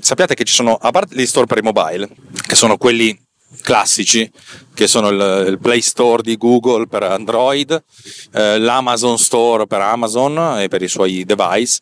Sappiate 0.00 0.34
che 0.34 0.44
ci 0.44 0.54
sono, 0.54 0.74
a 0.74 0.90
parte 0.90 1.14
gli 1.14 1.26
store 1.26 1.46
per 1.46 1.58
i 1.58 1.62
mobile, 1.62 2.08
che 2.46 2.54
sono 2.54 2.76
quelli 2.76 3.18
classici, 3.62 4.30
che 4.74 4.86
sono 4.86 5.08
il, 5.08 5.48
il 5.48 5.58
Play 5.58 5.80
Store 5.80 6.22
di 6.22 6.36
Google 6.36 6.86
per 6.86 7.02
Android, 7.02 7.82
eh, 8.32 8.58
l'Amazon 8.58 9.18
Store 9.18 9.66
per 9.66 9.80
Amazon 9.80 10.60
e 10.60 10.68
per 10.68 10.82
i 10.82 10.88
suoi 10.88 11.24
device, 11.24 11.80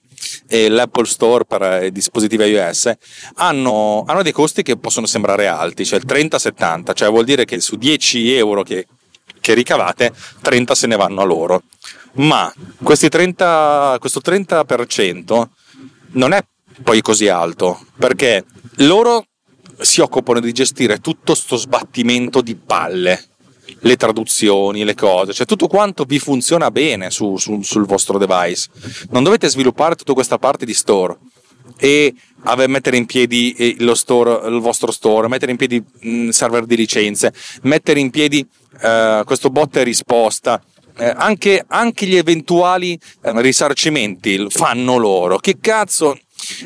e 0.48 0.68
l'Apple 0.68 1.04
Store 1.06 1.44
per 1.44 1.84
i 1.84 1.92
dispositivi 1.92 2.44
iOS, 2.44 2.92
hanno, 3.34 4.04
hanno 4.06 4.22
dei 4.22 4.32
costi 4.32 4.62
che 4.62 4.76
possono 4.78 5.06
sembrare 5.06 5.46
alti, 5.46 5.84
cioè 5.84 5.98
il 5.98 6.06
30-70, 6.06 6.94
cioè 6.94 7.10
vuol 7.10 7.24
dire 7.24 7.44
che 7.44 7.60
su 7.60 7.76
10 7.76 8.32
euro 8.32 8.62
che, 8.62 8.86
che 9.40 9.54
ricavate, 9.54 10.12
30 10.42 10.74
se 10.74 10.86
ne 10.86 10.96
vanno 10.96 11.20
a 11.20 11.24
loro 11.24 11.62
ma 12.18 12.52
30, 12.82 13.96
questo 13.98 14.20
30% 14.24 15.48
non 16.12 16.32
è 16.32 16.44
poi 16.82 17.00
così 17.00 17.28
alto 17.28 17.80
perché 17.98 18.44
loro 18.76 19.26
si 19.80 20.00
occupano 20.00 20.40
di 20.40 20.52
gestire 20.52 20.98
tutto 20.98 21.34
sto 21.34 21.56
sbattimento 21.56 22.40
di 22.40 22.56
palle 22.56 23.24
le 23.80 23.96
traduzioni, 23.96 24.84
le 24.84 24.94
cose, 24.94 25.32
cioè 25.32 25.46
tutto 25.46 25.68
quanto 25.68 26.04
vi 26.04 26.18
funziona 26.18 26.70
bene 26.70 27.10
su, 27.10 27.36
su, 27.36 27.62
sul 27.62 27.86
vostro 27.86 28.18
device. 28.18 28.68
Non 29.10 29.22
dovete 29.22 29.48
sviluppare 29.48 29.94
tutta 29.94 30.14
questa 30.14 30.38
parte 30.38 30.64
di 30.64 30.74
store 30.74 31.16
e 31.76 32.14
mettere 32.66 32.96
in 32.96 33.06
piedi 33.06 33.52
eh, 33.52 33.94
store, 33.94 34.48
il 34.48 34.60
vostro 34.60 34.90
store, 34.90 35.28
mettere 35.28 35.52
in 35.52 35.56
piedi 35.56 35.82
mm, 36.04 36.30
server 36.30 36.64
di 36.64 36.76
licenze, 36.76 37.32
mettere 37.62 38.00
in 38.00 38.10
piedi 38.10 38.46
uh, 38.82 39.24
questo 39.24 39.50
bot 39.50 39.76
e 39.76 39.84
risposta, 39.84 40.60
eh, 40.98 41.12
anche, 41.16 41.64
anche, 41.68 42.06
gli 42.06 42.16
eventuali 42.16 42.98
eh, 43.22 43.40
risarcimenti 43.40 44.46
fanno 44.48 44.96
loro. 44.96 45.38
Che 45.38 45.58
cazzo? 45.60 46.18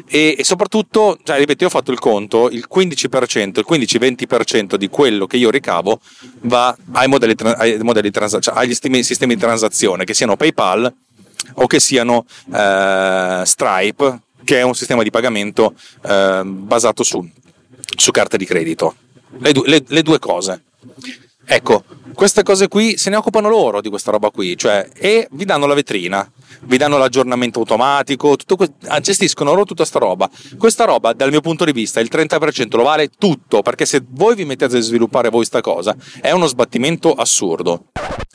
E, 0.09 0.37
e, 0.39 0.45
soprattutto, 0.45 1.19
cioè, 1.23 1.39
ripeto, 1.39 1.65
io 1.65 1.69
ho 1.69 1.73
fatto 1.73 1.93
il 1.93 1.99
conto, 1.99 2.49
il 2.51 2.67
15%, 2.73 3.59
il 3.59 3.67
15-20% 3.69 4.75
di 4.77 4.89
quello 4.89 5.27
che 5.27 5.37
io 5.37 5.51
ricavo 5.51 6.01
va 6.43 6.77
ai 6.93 7.09
modelli, 7.09 7.35
ai 7.57 7.79
modelli 7.83 8.11
transa- 8.11 8.39
cioè 8.39 8.55
agli 8.57 8.69
sistemi, 8.69 9.03
sistemi, 9.03 9.35
di 9.35 9.41
transazione, 9.41 10.05
che 10.05 10.15
siano 10.15 10.37
PayPal 10.37 10.93
o 11.55 11.67
che 11.67 11.81
siano 11.81 12.25
eh, 12.53 13.43
Stripe, 13.45 14.21
che 14.45 14.59
è 14.59 14.63
un 14.63 14.75
sistema 14.75 15.03
di 15.03 15.11
pagamento 15.11 15.75
eh, 16.05 16.43
basato 16.45 17.03
su, 17.03 17.29
su 17.97 18.11
carte 18.11 18.37
di 18.37 18.45
credito. 18.45 18.95
Le, 19.39 19.53
le, 19.65 19.85
le 19.87 20.03
due 20.03 20.19
cose. 20.19 20.63
Ecco, 21.55 21.85
queste 22.15 22.43
cose 22.43 22.67
qui 22.67 22.97
se 22.97 23.11
ne 23.11 23.17
occupano 23.17 23.51
loro 23.51 23.83
di 23.83 23.91
questa 23.91 24.11
roba 24.11 24.31
qui, 24.31 24.57
cioè, 24.57 24.89
e 24.95 25.29
vi 25.33 25.45
danno 25.45 25.67
la 25.67 25.75
vetrina, 25.75 26.27
vi 26.63 26.79
danno 26.79 26.97
l'aggiornamento 26.97 27.59
automatico, 27.59 28.37
que- 28.57 28.73
ah, 28.87 29.01
gestiscono 29.01 29.51
loro 29.51 29.65
tutta 29.65 29.83
questa 29.83 29.99
roba. 29.99 30.31
Questa 30.57 30.87
roba, 30.87 31.13
dal 31.13 31.29
mio 31.29 31.43
punto 31.43 31.67
di 31.67 31.73
vista, 31.73 32.01
il 32.01 32.09
30% 32.11 32.75
lo 32.79 32.85
vale 32.85 33.11
tutto, 33.19 33.61
perché 33.61 33.85
se 33.85 34.03
voi 34.03 34.35
vi 34.35 34.47
mettete 34.47 34.79
a 34.79 34.81
sviluppare 34.81 35.29
voi 35.29 35.45
sta 35.45 35.61
cosa, 35.61 35.95
è 36.23 36.31
uno 36.31 36.47
sbattimento 36.47 37.13
assurdo. 37.13 37.89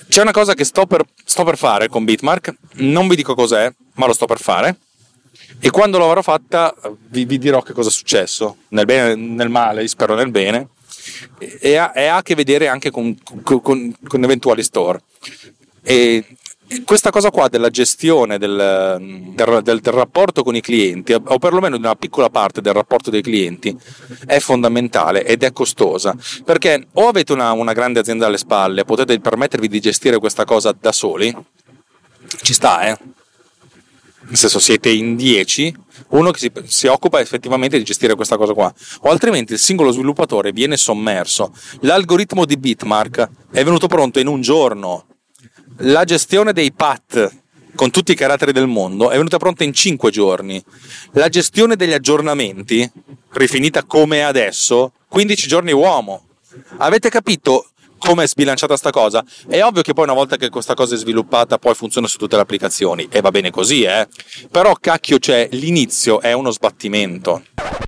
C'è 0.07 0.21
una 0.21 0.31
cosa 0.31 0.53
che 0.53 0.63
sto 0.63 0.85
per, 0.85 1.03
sto 1.25 1.43
per 1.43 1.57
fare 1.57 1.87
con 1.87 2.05
Bitmark, 2.05 2.53
non 2.73 3.07
vi 3.07 3.15
dico 3.15 3.33
cos'è, 3.33 3.73
ma 3.95 4.05
lo 4.05 4.13
sto 4.13 4.27
per 4.27 4.39
fare. 4.39 4.77
E 5.59 5.71
quando 5.71 5.97
l'avrò 5.97 6.21
fatta 6.21 6.71
vi, 7.09 7.25
vi 7.25 7.39
dirò 7.39 7.63
che 7.63 7.73
cosa 7.73 7.89
è 7.89 7.91
successo, 7.91 8.57
nel 8.69 8.85
bene 8.85 9.15
nel 9.15 9.49
male, 9.49 9.87
spero 9.87 10.13
nel 10.13 10.29
bene 10.29 10.69
e 11.59 11.75
ha, 11.75 11.91
e 11.95 12.05
ha 12.05 12.17
a 12.17 12.21
che 12.21 12.35
vedere 12.35 12.67
anche 12.67 12.91
con, 12.91 13.15
con, 13.43 13.61
con 13.61 14.23
eventuali 14.23 14.63
store. 14.63 15.01
E 15.83 16.23
questa 16.83 17.11
cosa 17.11 17.31
qua 17.31 17.47
della 17.47 17.69
gestione 17.69 18.37
del, 18.37 18.97
del, 19.33 19.61
del, 19.63 19.79
del, 19.79 19.93
rapporto 19.93 20.43
con 20.43 20.55
i 20.55 20.61
clienti, 20.61 21.13
o 21.13 21.39
perlomeno 21.39 21.77
di 21.77 21.83
una 21.83 21.95
piccola 21.95 22.29
parte 22.29 22.61
del 22.61 22.73
rapporto 22.73 23.09
dei 23.09 23.21
clienti, 23.21 23.75
è 24.25 24.39
fondamentale 24.39 25.25
ed 25.25 25.43
è 25.43 25.53
costosa. 25.53 26.15
Perché 26.43 26.87
o 26.93 27.07
avete 27.07 27.31
una, 27.31 27.51
una 27.53 27.73
grande 27.73 27.99
azienda 27.99 28.25
alle 28.25 28.37
spalle, 28.37 28.83
potete 28.83 29.19
permettervi 29.19 29.67
di 29.67 29.79
gestire 29.79 30.19
questa 30.19 30.43
cosa 30.43 30.75
da 30.77 30.91
soli, 30.91 31.33
ci 32.41 32.53
sta, 32.53 32.81
eh? 32.81 32.97
Nel 34.27 34.37
senso 34.37 34.59
siete 34.59 34.89
in 34.89 35.15
10, 35.15 35.75
uno 36.09 36.31
che 36.31 36.39
si, 36.39 36.51
si, 36.65 36.87
occupa 36.87 37.19
effettivamente 37.19 37.77
di 37.77 37.83
gestire 37.83 38.15
questa 38.15 38.37
cosa 38.37 38.53
qua, 38.53 38.73
o 39.01 39.09
altrimenti 39.09 39.53
il 39.53 39.59
singolo 39.59 39.91
sviluppatore 39.91 40.51
viene 40.51 40.77
sommerso. 40.77 41.53
L'algoritmo 41.81 42.45
di 42.45 42.57
Bitmark 42.57 43.29
è 43.51 43.63
venuto 43.63 43.87
pronto 43.87 44.19
in 44.19 44.27
un 44.27 44.41
giorno, 44.41 45.05
la 45.81 46.03
gestione 46.03 46.53
dei 46.53 46.71
PAT 46.71 47.35
con 47.75 47.91
tutti 47.91 48.11
i 48.11 48.15
caratteri 48.15 48.51
del 48.51 48.65
mondo 48.65 49.11
è 49.11 49.15
venuta 49.15 49.37
pronta 49.37 49.63
in 49.63 49.71
5 49.71 50.09
giorni, 50.09 50.61
la 51.11 51.29
gestione 51.29 51.75
degli 51.75 51.93
aggiornamenti, 51.93 52.89
rifinita 53.33 53.83
come 53.83 54.23
adesso, 54.23 54.93
15 55.07 55.47
giorni 55.47 55.71
uomo. 55.71 56.25
Avete 56.77 57.09
capito 57.09 57.69
come 57.97 58.23
è 58.23 58.27
sbilanciata 58.27 58.75
sta 58.77 58.91
cosa? 58.91 59.23
È 59.47 59.61
ovvio 59.63 59.81
che 59.81 59.93
poi 59.93 60.05
una 60.05 60.13
volta 60.13 60.37
che 60.37 60.49
questa 60.49 60.73
cosa 60.73 60.95
è 60.95 60.97
sviluppata 60.97 61.57
poi 61.57 61.73
funziona 61.73 62.07
su 62.07 62.17
tutte 62.17 62.35
le 62.35 62.41
applicazioni 62.41 63.07
e 63.09 63.21
va 63.21 63.31
bene 63.31 63.51
così, 63.51 63.83
eh. 63.83 64.07
Però 64.49 64.73
cacchio 64.79 65.19
c'è, 65.19 65.49
l'inizio 65.51 66.21
è 66.21 66.33
uno 66.33 66.51
sbattimento. 66.51 67.43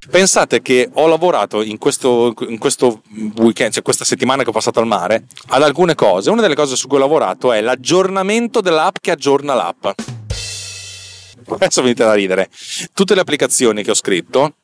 Pensate 0.10 0.62
che 0.62 0.90
ho 0.92 1.08
lavorato 1.08 1.62
in 1.62 1.78
questo, 1.78 2.34
in 2.48 2.58
questo 2.58 3.02
weekend, 3.38 3.74
cioè 3.74 3.84
questa 3.84 4.06
settimana 4.06 4.44
che 4.44 4.50
ho 4.50 4.54
passato 4.54 4.80
al 4.80 4.88
mare, 4.88 5.26
ad 5.48 5.62
alcune 5.62 5.94
cose. 5.96 6.30
Una 6.30 6.42
delle 6.42 6.56
cose 6.56 6.76
su 6.76 6.88
cui 6.88 6.98
ho 6.98 7.02
lavorato 7.02 7.52
è 7.52 7.62
l'aggiornamento 7.62 8.62
dell'app 8.62 8.96
che 9.02 9.12
aggiorna 9.12 9.54
l'app. 9.54 9.88
Adesso 11.48 11.82
venite 11.82 12.04
da 12.04 12.14
ridere. 12.14 12.50
Tutte 12.94 13.16
le 13.16 13.22
applicazioni 13.22 13.84
che 13.84 13.92
ho 13.92 13.96
scritto, 13.96 14.56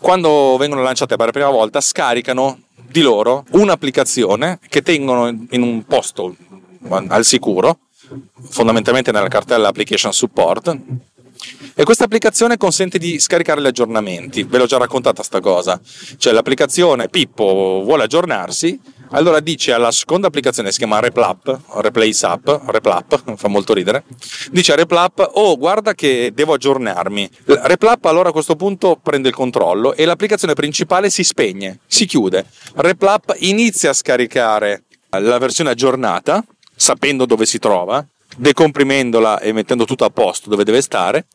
quando 0.00 0.56
vengono 0.58 0.82
lanciate 0.82 1.16
per 1.16 1.26
la 1.26 1.32
prima 1.32 1.50
volta, 1.50 1.80
scaricano 1.80 2.60
di 2.86 3.00
loro 3.00 3.44
un'applicazione 3.50 4.58
che 4.68 4.82
tengono 4.82 5.28
in 5.28 5.62
un 5.62 5.84
posto 5.84 6.34
al 6.88 7.24
sicuro, 7.24 7.78
fondamentalmente 8.40 9.12
nella 9.12 9.28
cartella 9.28 9.68
Application 9.68 10.12
Support, 10.12 10.76
e 11.74 11.84
questa 11.84 12.04
applicazione 12.04 12.56
consente 12.56 12.98
di 12.98 13.18
scaricare 13.18 13.60
gli 13.60 13.66
aggiornamenti. 13.66 14.42
Ve 14.44 14.58
l'ho 14.58 14.66
già 14.66 14.78
raccontata 14.78 15.22
sta 15.22 15.40
cosa. 15.40 15.80
Cioè 16.16 16.32
l'applicazione 16.32 17.08
Pippo 17.08 17.82
vuole 17.84 18.04
aggiornarsi, 18.04 18.78
allora 19.10 19.40
dice 19.40 19.72
alla 19.72 19.90
seconda 19.90 20.26
applicazione, 20.26 20.70
si 20.70 20.78
chiama 20.78 21.00
Replap, 21.00 21.60
Replace 21.76 22.26
App, 22.26 22.48
Replap, 22.66 23.36
fa 23.36 23.48
molto 23.48 23.72
ridere, 23.72 24.04
dice 24.50 24.72
a 24.72 24.76
Replap, 24.76 25.30
oh 25.34 25.56
guarda 25.56 25.94
che 25.94 26.32
devo 26.34 26.54
aggiornarmi. 26.54 27.30
Replap 27.44 28.04
allora 28.04 28.28
a 28.28 28.32
questo 28.32 28.56
punto 28.56 28.98
prende 29.02 29.28
il 29.28 29.34
controllo 29.34 29.94
e 29.94 30.04
l'applicazione 30.04 30.54
principale 30.54 31.10
si 31.10 31.24
spegne, 31.24 31.80
si 31.86 32.06
chiude. 32.06 32.44
Replap 32.74 33.36
inizia 33.38 33.90
a 33.90 33.94
scaricare 33.94 34.84
la 35.10 35.38
versione 35.38 35.70
aggiornata, 35.70 36.44
sapendo 36.74 37.24
dove 37.24 37.46
si 37.46 37.58
trova, 37.58 38.04
decomprimendola 38.38 39.40
e 39.40 39.52
mettendo 39.52 39.84
tutto 39.84 40.04
a 40.04 40.10
posto 40.10 40.48
dove 40.48 40.64
deve 40.64 40.80
stare, 40.80 41.26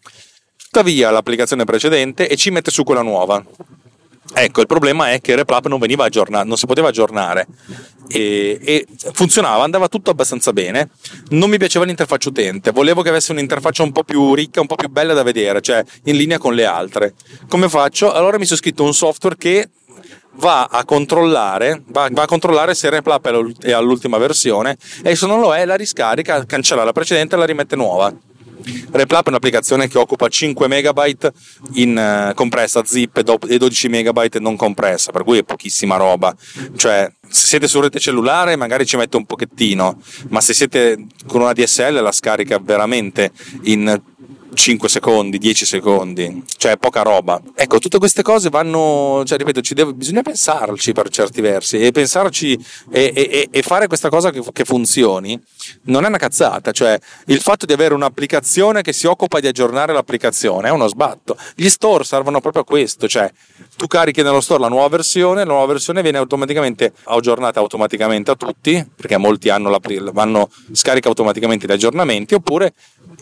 tuttavia 0.58 1.12
l'applicazione 1.12 1.66
precedente 1.66 2.28
e 2.28 2.36
ci 2.36 2.50
mette 2.50 2.72
su 2.72 2.84
quella 2.84 3.02
nuova. 3.02 3.44
Ecco, 4.36 4.62
il 4.62 4.68
problema 4.68 5.12
è 5.12 5.22
che 5.22 5.36
Replap 5.36 5.68
non 5.68 5.80
non 6.44 6.58
si 6.58 6.66
poteva 6.66 6.88
aggiornare 6.88 7.46
e, 8.08 8.58
e, 8.64 8.88
funzionava, 9.12 9.64
andava 9.64 9.88
tutto 9.88 10.10
abbastanza 10.10 10.52
bene. 10.54 10.90
Non 11.30 11.50
mi 11.50 11.58
piaceva 11.58 11.86
l'interfaccia 11.86 12.30
utente, 12.30 12.72
volevo 12.72 13.04
che 13.04 13.10
avesse 13.10 13.32
un'interfaccia 13.32 13.84
un 13.84 13.92
po' 13.92 14.04
più 14.04 14.34
ricca, 14.34 14.62
un 14.62 14.68
po' 14.68 14.76
più 14.76 14.90
bella 14.90 15.14
da 15.14 15.22
vedere, 15.24 15.62
cioè 15.62 15.84
in 16.06 16.16
linea 16.16 16.40
con 16.40 16.56
le 16.56 16.66
altre. 16.66 17.14
Come 17.48 17.70
faccio? 17.70 18.12
Allora 18.12 18.40
mi 18.40 18.46
sono 18.46 18.58
scritto 18.58 18.84
un 18.84 18.94
software 18.94 19.38
che 19.38 19.70
va 20.36 20.66
a 20.66 20.84
controllare, 20.86 21.84
va, 21.88 22.10
va 22.12 22.24
a 22.24 22.28
controllare 22.28 22.74
se 22.74 22.90
Replap 22.90 23.60
è 23.60 23.72
all'ultima 23.72 24.18
versione 24.18 24.78
e 25.04 25.16
se 25.16 25.28
non 25.28 25.40
lo 25.40 25.54
è 25.54 25.66
la 25.66 25.76
riscarica, 25.76 26.46
cancella 26.46 26.84
la 26.84 26.92
precedente 26.92 27.36
e 27.36 27.38
la 27.38 27.46
rimette 27.46 27.76
nuova. 27.76 28.14
Replap 28.92 29.26
è 29.26 29.30
un'applicazione 29.30 29.88
che 29.88 29.98
occupa 29.98 30.28
5 30.28 30.68
MB 30.68 31.32
in 31.74 32.30
uh, 32.30 32.34
compressa 32.34 32.84
zip 32.86 33.18
e 33.18 33.58
12 33.58 33.90
MB 33.90 34.36
non 34.36 34.56
compressa, 34.56 35.12
per 35.12 35.24
cui 35.24 35.40
è 35.40 35.44
pochissima 35.44 35.98
roba. 35.98 36.34
Cioè, 36.76 37.12
se 37.28 37.48
siete 37.48 37.68
su 37.68 37.82
rete 37.82 38.00
cellulare 38.00 38.56
magari 38.56 38.86
ci 38.86 38.96
mette 38.96 39.18
un 39.18 39.26
pochettino, 39.26 40.00
ma 40.30 40.40
se 40.40 40.54
siete 40.54 41.08
con 41.28 41.42
una 41.42 41.54
DSL 41.54 42.02
la 42.02 42.12
scarica 42.12 42.58
veramente 42.60 43.32
in 43.64 44.02
5 44.54 44.90
secondi, 44.90 45.38
10 45.38 45.66
secondi, 45.66 46.44
cioè 46.58 46.78
poca 46.78 47.02
roba. 47.02 47.42
Ecco, 47.56 47.80
tutte 47.80 47.98
queste 47.98 48.22
cose 48.22 48.50
vanno, 48.50 49.24
cioè 49.26 49.38
ripeto, 49.38 49.62
deve, 49.74 49.94
bisogna 49.94 50.22
pensarci 50.22 50.92
per 50.94 51.10
certi 51.10 51.42
versi 51.42 51.80
e 51.80 51.92
pensarci 51.92 52.54
e, 52.90 53.12
e, 53.16 53.48
e 53.52 53.62
fare 53.62 53.88
questa 53.88 54.10
cosa 54.10 54.32
che, 54.32 54.42
che, 54.52 54.64
funzioni 54.66 55.40
non 55.84 56.06
è 56.06 56.08
una 56.08 56.18
cazzata, 56.18 56.72
cioè 56.72 56.98
il 57.28 57.40
fatto 57.40 57.66
di 57.66 57.74
avere 57.74 57.94
un'applicazione 57.94 58.82
che 58.82 58.94
si 58.94 59.08
occupa 59.08 59.40
di 59.40 59.48
aggiornare 59.48 59.94
l'applicazione 59.94 60.70
è 60.70 60.72
uno 60.72 60.88
sbatto. 60.88 61.38
Gli 61.56 61.70
store 61.70 62.04
servono 62.04 62.40
proprio 62.40 62.62
a 62.62 62.66
questo, 62.66 63.08
cioè 63.08 63.32
tu 63.76 63.88
carichi 63.88 64.22
nello 64.22 64.42
store 64.42 64.62
la 64.62 64.68
nuova 64.70 64.88
versione, 64.88 65.40
la 65.44 65.52
nuova 65.52 65.66
versione 65.66 66.02
viene 66.02 66.18
automaticamente 66.18 66.94
aggiornata 67.06 67.60
automaticamente 67.60 68.32
a 68.32 68.36
tutti, 68.36 68.86
perché 68.96 69.18
molti 69.18 69.50
hanno, 69.50 69.70
la, 69.70 69.80
vanno, 70.12 70.50
scarica 70.72 71.10
automaticamente 71.10 71.68
gli 71.68 71.72
aggiornamenti, 71.72 72.34
oppure 72.34 72.74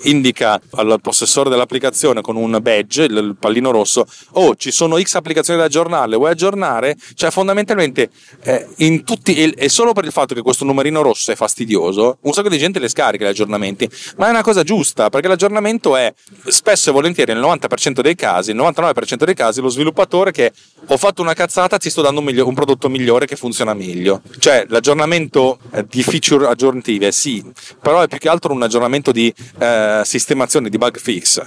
indica 0.04 0.60
al 0.72 1.00
possessore 1.02 1.50
dell'applicazione 1.50 2.22
con 2.22 2.36
un 2.36 2.58
badge, 2.62 3.04
il 3.04 3.36
pallino 3.40 3.72
rosso, 3.72 4.06
oh 4.34 4.56
ci 4.56 4.72
sono 4.72 5.00
X 5.00 5.16
applicazioni 5.16 5.60
da 5.60 5.66
aggiornare, 5.66 6.16
vuoi 6.16 6.32
aggiornare? 6.32 6.96
Cioè 7.14 7.32
fondamentalmente 7.32 8.10
eh, 8.44 8.68
in 8.78 9.04
tutti, 9.04 9.54
e, 9.54 9.70
solo 9.70 9.94
per 9.94 10.06
il 10.06 10.12
fatto 10.12 10.34
che 10.34 10.42
questo 10.42 10.66
numerino 10.66 11.02
rosso 11.02 11.32
è 11.32 11.36
fastidioso, 11.36 12.18
un 12.22 12.34
sacco 12.34 12.50
di 12.50 12.58
gente 12.58 12.80
le 12.80 12.90
scarica 12.90 13.26
gli 13.26 13.30
aggiornamenti, 13.30 13.90
ma 14.18 14.28
è 14.28 14.30
una 14.30 14.44
cosa 14.44 14.64
giusta 14.64 15.10
perché 15.10 15.28
l'aggiornamento 15.28 15.96
è 15.96 16.14
spesso 16.48 16.90
e 16.90 16.94
volentieri 16.94 17.34
nel 17.34 17.42
90% 17.42 18.02
dei 18.02 18.16
casi, 18.16 18.54
nel 18.54 18.66
99% 18.66 19.24
dei 19.24 19.36
casi 19.36 19.62
lo 19.62 19.70
sviluppatore 19.70 20.32
che 20.32 20.52
ho 20.88 20.98
fatto 20.98 21.22
una 21.22 21.34
cazzata 21.34 21.78
ti 21.78 21.90
sto 21.90 22.02
dando 22.02 22.20
un, 22.20 22.26
migliore, 22.26 22.50
un 22.50 22.56
prodotto 22.56 22.90
migliore 22.90 23.26
che 23.26 23.36
funziona 23.36 23.74
meglio. 23.74 24.22
Cioè 24.38 24.66
l'aggiornamento 24.70 25.60
eh, 25.72 25.86
di 25.88 26.04
feature 26.04 26.48
aggiornative 26.48 27.12
sì, 27.12 27.44
però 27.82 28.02
è 28.02 28.08
più 28.08 28.18
che 28.18 28.30
altro 28.30 28.54
un 28.54 28.62
aggiornamento 28.62 29.12
di 29.12 29.34
eh, 29.60 29.81
sistemazione, 30.04 30.70
di 30.70 30.78
bug 30.78 30.98
fix 30.98 31.42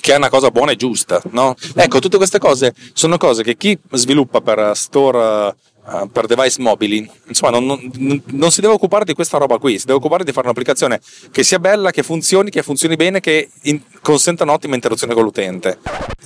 che 0.00 0.12
è 0.12 0.16
una 0.16 0.28
cosa 0.28 0.50
buona 0.50 0.72
e 0.72 0.76
giusta, 0.76 1.22
no? 1.30 1.54
Ecco, 1.74 2.00
tutte 2.00 2.16
queste 2.16 2.38
cose 2.38 2.74
sono 2.92 3.16
cose 3.16 3.42
che 3.42 3.56
chi 3.56 3.78
sviluppa 3.92 4.40
per 4.40 4.72
store 4.74 5.54
uh, 5.84 6.10
per 6.10 6.26
device 6.26 6.60
mobili, 6.60 7.08
insomma, 7.28 7.58
non, 7.58 7.90
non, 7.94 8.22
non, 8.24 8.50
si 8.50 8.60
deve 8.60 8.74
occupare 8.74 9.04
di 9.04 9.14
questa 9.14 9.38
roba 9.38 9.58
qui, 9.58 9.78
si 9.78 9.86
deve 9.86 9.98
occupare 9.98 10.24
di 10.24 10.32
fare 10.32 10.46
un'applicazione 10.46 11.00
che 11.30 11.42
sia 11.44 11.58
bella, 11.58 11.90
che 11.90 12.02
funzioni, 12.02 12.50
che 12.50 12.62
funzioni 12.62 12.96
bene, 12.96 13.20
che 13.20 13.50
in, 13.62 13.80
consenta 14.00 14.42
un'ottima 14.42 14.74
interazione 14.74 15.14
con 15.14 15.22
l'utente. 15.22 15.78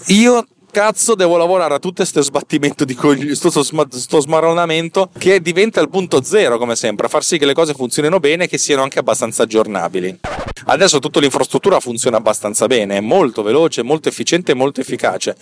Io 0.06 0.46
cazzo 0.70 1.14
devo 1.14 1.36
lavorare 1.36 1.74
a 1.74 1.78
tutto 1.78 1.96
questo 1.96 2.22
sbattimento 2.22 2.84
di 2.84 2.94
coglioni, 2.94 3.34
sto, 3.34 3.50
sto 3.50 4.20
smaronamento 4.20 5.10
che 5.18 5.40
diventa 5.40 5.80
il 5.80 5.88
punto 5.88 6.22
zero 6.22 6.58
come 6.58 6.76
sempre, 6.76 7.06
a 7.06 7.08
far 7.08 7.24
sì 7.24 7.38
che 7.38 7.46
le 7.46 7.54
cose 7.54 7.74
funzionino 7.74 8.20
bene 8.20 8.44
e 8.44 8.48
che 8.48 8.58
siano 8.58 8.82
anche 8.82 8.98
abbastanza 8.98 9.42
aggiornabili. 9.42 10.18
Adesso 10.66 10.98
tutta 10.98 11.20
l'infrastruttura 11.20 11.80
funziona 11.80 12.18
abbastanza 12.18 12.66
bene, 12.66 12.98
è 12.98 13.00
molto 13.00 13.42
veloce, 13.42 13.82
molto 13.82 14.08
efficiente 14.08 14.52
e 14.52 14.54
molto 14.54 14.80
efficace. 14.80 15.36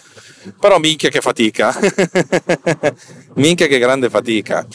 Però 0.59 0.79
minchia 0.79 1.11
che 1.11 1.21
fatica. 1.21 1.77
minchia 3.35 3.67
che 3.67 3.79
grande 3.79 4.09
fatica. 4.09 4.67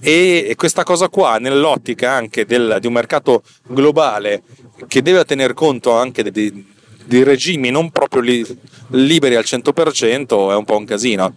E 0.00 0.54
questa 0.56 0.82
cosa 0.82 1.08
qua, 1.08 1.38
nell'ottica 1.38 2.12
anche 2.12 2.44
del, 2.44 2.78
di 2.80 2.86
un 2.86 2.92
mercato 2.94 3.42
globale 3.66 4.42
che 4.88 5.02
deve 5.02 5.24
tener 5.24 5.54
conto 5.54 5.92
anche 5.92 6.30
di, 6.30 6.66
di 7.04 7.22
regimi 7.22 7.70
non 7.70 7.90
proprio 7.90 8.22
li, 8.22 8.44
liberi 8.90 9.34
al 9.36 9.44
100% 9.46 10.50
è 10.50 10.54
un 10.54 10.64
po' 10.64 10.76
un 10.76 10.84
casino. 10.84 11.34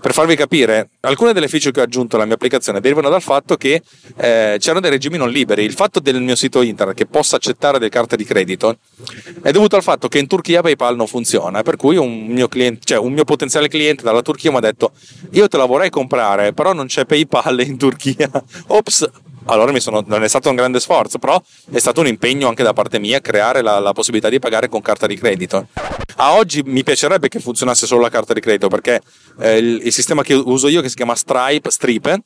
Per 0.00 0.12
farvi 0.12 0.34
capire, 0.34 0.90
alcune 1.00 1.32
delle 1.32 1.46
feature 1.46 1.70
che 1.70 1.80
ho 1.80 1.84
aggiunto 1.84 2.16
alla 2.16 2.24
mia 2.24 2.34
applicazione 2.34 2.80
derivano 2.80 3.08
dal 3.08 3.22
fatto 3.22 3.56
che 3.56 3.82
eh, 4.16 4.56
c'erano 4.58 4.80
dei 4.80 4.90
regimi 4.90 5.16
non 5.16 5.30
liberi. 5.30 5.62
Il 5.62 5.74
fatto 5.74 6.00
del 6.00 6.20
mio 6.20 6.34
sito 6.34 6.60
internet 6.62 6.96
che 6.96 7.06
possa 7.06 7.36
accettare 7.36 7.78
delle 7.78 7.90
carte 7.90 8.16
di 8.16 8.24
credito 8.24 8.78
è 9.42 9.52
dovuto 9.52 9.76
al 9.76 9.82
fatto 9.82 10.08
che 10.08 10.18
in 10.18 10.26
Turchia 10.26 10.60
PayPal 10.60 10.96
non 10.96 11.06
funziona, 11.06 11.62
per 11.62 11.76
cui 11.76 11.96
un 11.96 12.26
mio, 12.26 12.48
cliente, 12.48 12.80
cioè 12.82 12.98
un 12.98 13.12
mio 13.12 13.24
potenziale 13.24 13.68
cliente 13.68 14.02
dalla 14.02 14.22
Turchia 14.22 14.50
mi 14.50 14.56
ha 14.56 14.60
detto 14.60 14.90
io 15.30 15.46
te 15.46 15.56
la 15.56 15.66
vorrei 15.66 15.90
comprare, 15.90 16.52
però 16.52 16.72
non 16.72 16.86
c'è 16.86 17.04
PayPal 17.04 17.60
in 17.60 17.78
Turchia. 17.78 18.28
Ops, 18.68 19.08
allora 19.46 19.78
sono, 19.80 20.02
non 20.06 20.22
è 20.22 20.28
stato 20.28 20.48
un 20.48 20.56
grande 20.56 20.80
sforzo, 20.80 21.18
però 21.18 21.40
è 21.70 21.78
stato 21.78 22.00
un 22.00 22.06
impegno 22.06 22.48
anche 22.48 22.62
da 22.62 22.72
parte 22.72 22.98
mia 22.98 23.20
creare 23.20 23.62
la, 23.62 23.78
la, 23.78 23.92
possibilità 23.92 24.28
di 24.28 24.38
pagare 24.38 24.68
con 24.68 24.80
carta 24.80 25.06
di 25.06 25.16
credito. 25.16 25.68
A 26.16 26.34
oggi 26.34 26.62
mi 26.64 26.82
piacerebbe 26.82 27.28
che 27.28 27.40
funzionasse 27.40 27.86
solo 27.86 28.02
la 28.02 28.10
carta 28.10 28.32
di 28.32 28.40
credito 28.40 28.68
perché 28.68 29.00
eh, 29.40 29.56
il, 29.58 29.80
il, 29.84 29.92
sistema 29.92 30.22
che 30.22 30.34
uso 30.34 30.68
io, 30.68 30.80
che 30.80 30.88
si 30.88 30.96
chiama 30.96 31.14
Stripe, 31.14 31.70
Stripe 31.70 32.22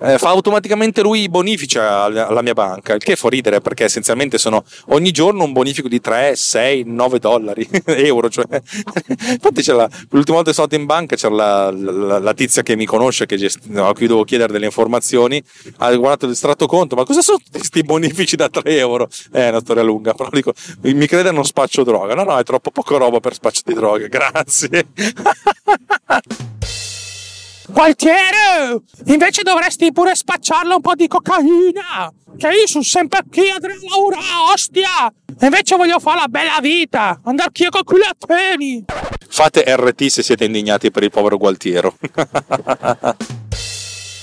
eh, 0.00 0.18
fa 0.18 0.28
automaticamente 0.28 1.02
lui 1.02 1.28
bonifici 1.28 1.78
alla, 1.78 2.42
mia 2.42 2.54
banca, 2.54 2.94
il 2.94 3.02
che 3.02 3.16
fa 3.16 3.28
ridere 3.28 3.60
perché 3.60 3.84
essenzialmente 3.84 4.38
sono 4.38 4.64
ogni 4.88 5.10
giorno 5.10 5.44
un 5.44 5.52
bonifico 5.52 5.88
di 5.88 6.00
3, 6.00 6.36
6, 6.36 6.84
9 6.86 7.18
dollari, 7.18 7.68
euro. 7.86 8.28
Cioè. 8.28 8.44
Infatti 8.50 9.62
c'era 9.62 9.88
l'ultima 10.10 10.36
volta 10.36 10.50
che 10.50 10.56
sono 10.56 10.68
andato 10.70 10.74
in 10.74 10.86
banca 10.86 11.16
c'era 11.16 11.34
la, 11.34 11.70
la, 11.70 12.18
la 12.18 12.34
tizia 12.34 12.62
che 12.62 12.76
mi 12.76 12.86
conosce, 12.86 13.26
che 13.26 13.36
gest- 13.36 13.76
a 13.76 13.92
cui 13.92 14.06
devo 14.06 14.24
chiedere 14.24 14.52
delle 14.52 14.66
informazioni, 14.66 15.42
ha 15.78 15.94
guardato 15.94 16.26
il 16.26 16.32
estratto 16.32 16.66
conto, 16.66 16.96
ma 16.96 17.04
cosa 17.04 17.22
sono 17.22 17.38
questi 17.50 17.82
bonifici 17.82 18.36
da 18.36 18.48
3 18.48 18.62
euro? 18.76 19.08
È 19.30 19.48
una 19.48 19.60
storia 19.60 19.82
lunga, 19.82 20.14
però 20.14 20.28
dico, 20.30 20.52
mi 20.82 21.06
crede 21.06 21.30
non 21.30 21.44
spaccio 21.44 21.84
droga. 21.84 22.14
No, 22.14 22.24
no, 22.24 22.38
è 22.38 22.44
troppo 22.44 22.70
poco 22.70 22.96
roba 22.96 23.20
per 23.20 23.34
spaccio 23.34 23.62
di 23.64 23.74
droga, 23.74 24.06
grazie. 24.08 24.86
Gualtiero, 27.66 28.82
invece 29.06 29.42
dovresti 29.42 29.90
pure 29.90 30.14
spacciarlo 30.14 30.76
un 30.76 30.80
po' 30.82 30.94
di 30.94 31.08
cocaina. 31.08 32.12
Che 32.36 32.48
io 32.48 32.66
sono 32.66 32.84
sempre 32.84 33.22
qui 33.30 33.48
a 33.48 33.58
Laura, 33.60 34.18
ostia. 34.52 35.12
E 35.38 35.46
invece 35.46 35.76
voglio 35.76 35.98
fare 35.98 36.20
la 36.20 36.28
bella 36.28 36.58
vita, 36.60 37.20
andare 37.24 37.50
qui 37.52 37.66
con 37.70 37.82
culateni. 37.82 38.84
Fate 39.28 39.64
RT 39.66 40.06
se 40.06 40.22
siete 40.22 40.44
indignati 40.44 40.90
per 40.90 41.04
il 41.04 41.10
povero 41.10 41.38
Gualtiero. 41.38 41.96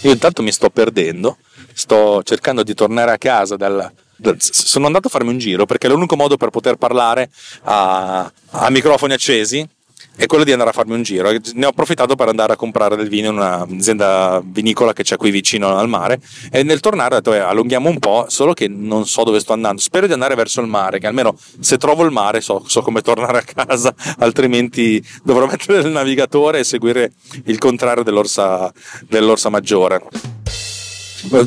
Io 0.03 0.11
intanto 0.11 0.41
mi 0.41 0.51
sto 0.51 0.69
perdendo, 0.69 1.37
sto 1.73 2.23
cercando 2.23 2.63
di 2.63 2.73
tornare 2.73 3.11
a 3.11 3.17
casa 3.17 3.55
dal, 3.55 3.91
sono 4.37 4.87
andato 4.87 5.07
a 5.07 5.09
farmi 5.11 5.29
un 5.29 5.37
giro 5.37 5.65
perché 5.65 5.87
l'unico 5.87 6.15
modo 6.15 6.37
per 6.37 6.49
poter 6.49 6.75
parlare 6.75 7.29
a, 7.63 8.31
a 8.49 8.69
microfoni 8.69 9.13
accesi 9.13 9.67
è 10.15 10.25
quello 10.25 10.43
di 10.43 10.51
andare 10.51 10.69
a 10.69 10.73
farmi 10.73 10.93
un 10.93 11.03
giro. 11.03 11.31
Ne 11.53 11.65
ho 11.65 11.69
approfittato 11.69 12.15
per 12.15 12.27
andare 12.27 12.53
a 12.53 12.55
comprare 12.55 12.95
del 12.95 13.09
vino 13.09 13.29
in 13.29 13.35
un'azienda 13.35 14.41
vinicola 14.43 14.93
che 14.93 15.03
c'è 15.03 15.17
qui 15.17 15.31
vicino 15.31 15.75
al 15.77 15.87
mare 15.87 16.19
e 16.51 16.63
nel 16.63 16.79
tornare 16.79 17.15
ho 17.15 17.17
detto 17.17 17.33
eh, 17.33 17.39
allunghiamo 17.39 17.89
un 17.89 17.99
po', 17.99 18.25
solo 18.27 18.53
che 18.53 18.67
non 18.67 19.05
so 19.05 19.23
dove 19.23 19.39
sto 19.39 19.53
andando. 19.53 19.81
Spero 19.81 20.07
di 20.07 20.13
andare 20.13 20.35
verso 20.35 20.61
il 20.61 20.67
mare, 20.67 20.99
che 20.99 21.07
almeno 21.07 21.37
se 21.59 21.77
trovo 21.77 22.03
il 22.03 22.11
mare 22.11 22.41
so, 22.41 22.63
so 22.67 22.81
come 22.81 23.01
tornare 23.01 23.39
a 23.39 23.65
casa, 23.65 23.93
altrimenti 24.19 25.03
dovrò 25.23 25.45
mettere 25.45 25.79
il 25.79 25.87
navigatore 25.87 26.59
e 26.59 26.63
seguire 26.63 27.13
il 27.45 27.57
contrario 27.57 28.03
dell'orsa, 28.03 28.71
dell'orsa 29.07 29.49
maggiore. 29.49 30.01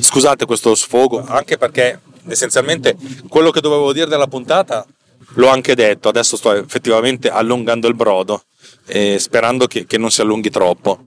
Scusate 0.01 0.47
questo 0.47 0.75
sfogo, 0.75 1.25
anche 1.27 1.59
perché 1.59 2.01
essenzialmente 2.29 2.97
quello 3.29 3.51
che 3.51 3.61
dovevo 3.61 3.93
dire 3.93 4.07
della 4.07 4.27
puntata 4.27 4.87
l'ho 5.35 5.49
anche 5.49 5.75
detto, 5.75 6.09
adesso 6.09 6.37
sto 6.37 6.53
effettivamente 6.53 7.29
allungando 7.31 7.89
il 7.89 7.95
brodo 7.95 8.45
eh, 8.87 9.19
sperando 9.19 9.67
che, 9.67 9.87
che, 9.87 9.99
non 9.99 10.11
si 10.11 10.21
allunghi 10.21 10.51
troppo. 10.51 11.01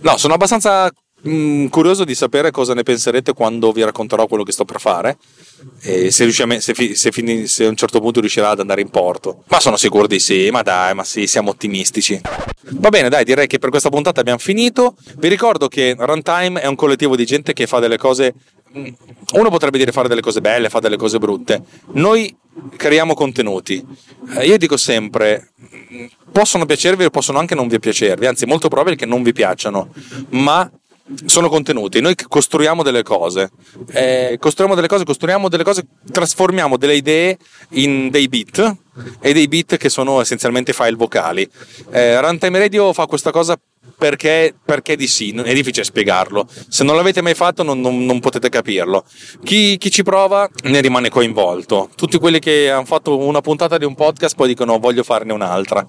No, 0.00 0.16
sono 0.16 0.34
abbastanza 0.34 0.90
mh, 1.22 1.30
mm, 1.30 1.66
curioso 1.66 2.04
di 2.04 2.14
sapere 2.14 2.50
cosa 2.50 2.74
ne 2.74 2.82
penserete 2.82 3.32
quando 3.32 3.72
vi 3.72 3.82
racconterò 3.82 4.26
quello 4.26 4.42
che 4.42 4.52
sto 4.52 4.64
per 4.64 4.80
fare. 4.80 5.16
E 5.80 6.10
se, 6.10 6.24
a, 6.24 6.60
se, 6.60 6.94
se, 6.94 7.12
fini, 7.12 7.46
se, 7.46 7.66
a 7.66 7.68
un 7.68 7.76
certo 7.76 8.00
punto 8.00 8.20
riuscirà 8.20 8.50
ad 8.50 8.60
andare 8.60 8.80
in 8.80 8.90
porto. 8.90 9.44
Ma 9.48 9.60
sono 9.60 9.76
sicuro 9.76 10.06
di 10.06 10.18
sì, 10.18 10.50
ma 10.50 10.62
dai, 10.62 10.94
ma 10.94 11.04
sì, 11.04 11.26
siamo 11.26 11.50
ottimistici. 11.50 12.20
Va 12.70 12.88
bene, 12.88 13.08
dai, 13.08 13.24
direi 13.24 13.46
che 13.46 13.58
per 13.58 13.70
questa 13.70 13.88
puntata 13.88 14.20
abbiamo 14.20 14.38
finito. 14.38 14.96
Vi 15.16 15.28
ricordo 15.28 15.68
che 15.68 15.94
Runtime 15.96 16.60
è 16.60 16.66
un 16.66 16.74
collettivo 16.74 17.16
di 17.16 17.24
gente 17.24 17.52
che 17.52 17.66
fa 17.66 17.78
delle 17.78 17.96
cose 17.96 18.34
uno 19.32 19.50
potrebbe 19.50 19.78
dire 19.78 19.92
fare 19.92 20.08
delle 20.08 20.20
cose 20.20 20.40
belle, 20.40 20.68
fare 20.68 20.82
delle 20.82 20.96
cose 20.96 21.18
brutte. 21.18 21.62
Noi 21.92 22.34
creiamo 22.76 23.14
contenuti. 23.14 23.84
Eh, 24.36 24.46
io 24.46 24.58
dico 24.58 24.76
sempre, 24.76 25.52
possono 26.30 26.66
piacervi 26.66 27.04
o 27.04 27.10
possono 27.10 27.38
anche 27.38 27.54
non 27.54 27.68
vi 27.68 27.78
piacervi, 27.78 28.26
anzi 28.26 28.44
è 28.44 28.48
molto 28.48 28.68
probabile 28.68 28.96
che 28.96 29.06
non 29.06 29.22
vi 29.22 29.32
piacciono, 29.32 29.92
ma 30.30 30.70
sono 31.24 31.48
contenuti, 31.48 32.00
noi 32.00 32.14
costruiamo 32.14 32.82
delle 32.82 33.02
cose, 33.02 33.50
eh, 33.92 34.36
costruiamo 34.38 34.74
delle 34.74 34.88
cose, 34.88 35.04
costruiamo 35.04 35.48
delle 35.48 35.64
cose, 35.64 35.86
trasformiamo 36.10 36.76
delle 36.76 36.94
idee 36.94 37.38
in 37.70 38.10
dei 38.10 38.28
beat 38.28 38.76
e 39.20 39.32
dei 39.32 39.48
beat 39.48 39.76
che 39.76 39.88
sono 39.88 40.20
essenzialmente 40.20 40.72
file 40.72 40.96
vocali. 40.96 41.48
Eh, 41.90 42.20
Runtime 42.20 42.58
Radio 42.58 42.92
fa 42.92 43.06
questa 43.06 43.30
cosa 43.30 43.58
perché, 43.96 44.54
perché, 44.64 44.96
di 44.96 45.06
sì, 45.06 45.32
è 45.32 45.54
difficile 45.54 45.84
spiegarlo. 45.84 46.46
Se 46.68 46.84
non 46.84 46.96
l'avete 46.96 47.20
mai 47.20 47.34
fatto 47.34 47.62
non, 47.62 47.80
non, 47.80 48.04
non 48.04 48.20
potete 48.20 48.48
capirlo. 48.48 49.04
Chi, 49.44 49.76
chi, 49.78 49.90
ci 49.90 50.02
prova 50.02 50.48
ne 50.64 50.80
rimane 50.80 51.08
coinvolto. 51.08 51.88
Tutti 51.94 52.18
quelli 52.18 52.38
che 52.38 52.70
hanno 52.70 52.84
fatto 52.84 53.16
una 53.18 53.40
puntata 53.40 53.78
di 53.78 53.84
un 53.84 53.94
podcast 53.94 54.34
poi 54.34 54.48
dicono 54.48 54.78
voglio 54.78 55.02
farne 55.02 55.32
un'altra. 55.32 55.86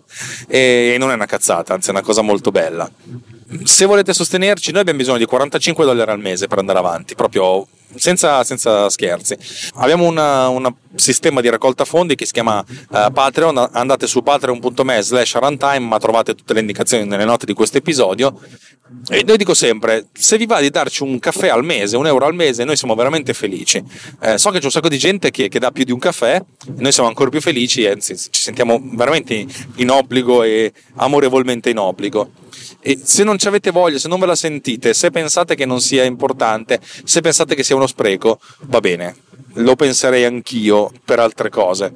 E 0.48 0.96
non 1.00 1.12
è 1.12 1.14
una 1.14 1.26
cazzata, 1.26 1.74
anzi 1.74 1.90
è 1.90 1.92
una 1.92 2.02
cosa 2.02 2.22
molto 2.22 2.52
bella. 2.52 2.90
Se 3.64 3.86
volete 3.86 4.14
sostenerci, 4.14 4.72
noi 4.72 4.82
abbiamo 4.82 5.00
bisogno 5.00 5.18
di 5.18 5.26
45 5.26 5.86
dollari 5.86 6.12
al 6.12 6.20
mese 6.20 6.48
per 6.48 6.58
andare 6.58 6.80
avanti, 6.80 7.16
proprio 7.16 7.68
senza, 7.96 8.44
senza 8.44 8.90
scherzi. 8.90 9.38
Abbiamo 9.76 10.06
un 10.08 10.74
sistema 10.96 11.42
di 11.42 11.50
raccolta 11.50 11.86
fondi 11.86 12.16
che 12.16 12.26
si 12.26 12.34
chiama 12.34 12.60
uh, 12.60 13.12
Patreon, 13.12 13.70
andate 13.72 14.08
su 14.08 14.22
patreon.me 14.22 15.02
slash 15.02 15.36
runtime 15.36 15.80
ma 15.80 15.98
trovate 15.98 16.36
tutte 16.36 16.54
le 16.54 16.60
indicazioni 16.60 17.06
nelle 17.06 17.26
note 17.26 17.46
di 17.46 17.54
questo 17.54 17.78
episodio 17.78 18.40
e 19.10 19.24
noi 19.26 19.38
dico 19.38 19.54
sempre, 19.54 20.08
se 20.14 20.38
vi 20.38 20.46
va 20.46 20.62
di 20.62 20.70
darci 20.70 21.04
un 21.04 21.20
caffè 21.20 21.50
al 21.50 21.64
mese, 21.64 21.98
un 21.98 22.06
euro 22.06 22.26
al 22.26 22.36
mese, 22.36 22.64
noi 22.64 22.78
siamo 22.78 22.96
veramente 22.96 23.34
felici. 23.34 23.84
Eh, 24.22 24.38
so 24.38 24.50
che 24.52 24.60
c'è 24.60 24.66
un 24.66 24.72
sacco 24.72 24.88
di 24.88 24.98
gente 24.98 25.32
che, 25.32 25.50
che, 25.50 25.60
dà 25.60 25.72
più 25.72 25.84
di 25.84 25.92
un 25.92 26.00
caffè, 26.00 26.42
noi 26.76 26.92
siamo 26.92 27.10
ancora 27.10 27.30
più 27.30 27.42
felici, 27.42 27.86
anzi 27.86 28.16
ci 28.16 28.42
sentiamo 28.42 28.80
veramente 28.82 29.46
in 29.76 29.90
obbligo 29.90 30.44
e 30.44 30.72
amorevolmente 30.96 31.70
in 31.70 31.80
obbligo. 31.80 32.32
E 32.86 33.00
se 33.02 33.24
non 33.24 33.38
ci 33.38 33.48
avete 33.48 33.72
voglia, 33.72 33.98
se 33.98 34.10
non 34.10 34.20
ve 34.20 34.26
la 34.26 34.36
sentite, 34.36 34.94
se 34.94 35.10
pensate 35.10 35.56
che 35.56 35.66
non 35.66 35.80
sia 35.80 36.04
importante, 36.04 36.80
se 37.06 37.22
pensate 37.22 37.56
che 37.56 37.64
sia 37.64 37.78
uno 37.78 37.88
spreco, 37.88 38.40
va 38.64 38.82
bene, 38.82 39.16
lo 39.54 39.76
penserei 39.76 40.26
anch'io 40.26 40.92
per 41.06 41.20
altre 41.20 41.50
cose. 41.50 41.94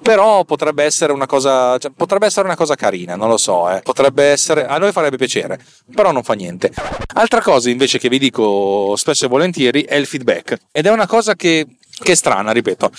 Però 0.00 0.44
potrebbe 0.44 0.84
essere 0.84 1.12
una 1.12 1.26
cosa, 1.26 1.76
cioè, 1.78 1.90
potrebbe 1.94 2.26
essere 2.26 2.46
una 2.46 2.56
cosa 2.56 2.74
carina, 2.74 3.14
non 3.14 3.28
lo 3.28 3.36
so, 3.36 3.70
eh. 3.70 3.82
potrebbe 3.82 4.24
essere, 4.24 4.66
a 4.66 4.78
noi 4.78 4.90
farebbe 4.90 5.16
piacere, 5.16 5.60
però 5.94 6.12
non 6.12 6.22
fa 6.22 6.32
niente. 6.32 6.72
Altra 7.14 7.42
cosa 7.42 7.70
invece 7.70 7.98
che 7.98 8.08
vi 8.08 8.18
dico 8.18 8.94
spesso 8.96 9.26
e 9.26 9.28
volentieri 9.28 9.82
è 9.82 9.96
il 9.96 10.06
feedback 10.06 10.56
ed 10.72 10.86
è 10.86 10.90
una 10.90 11.06
cosa 11.06 11.34
che 11.34 11.66
che 12.02 12.12
è 12.12 12.14
strana, 12.14 12.52
ripeto. 12.52 12.90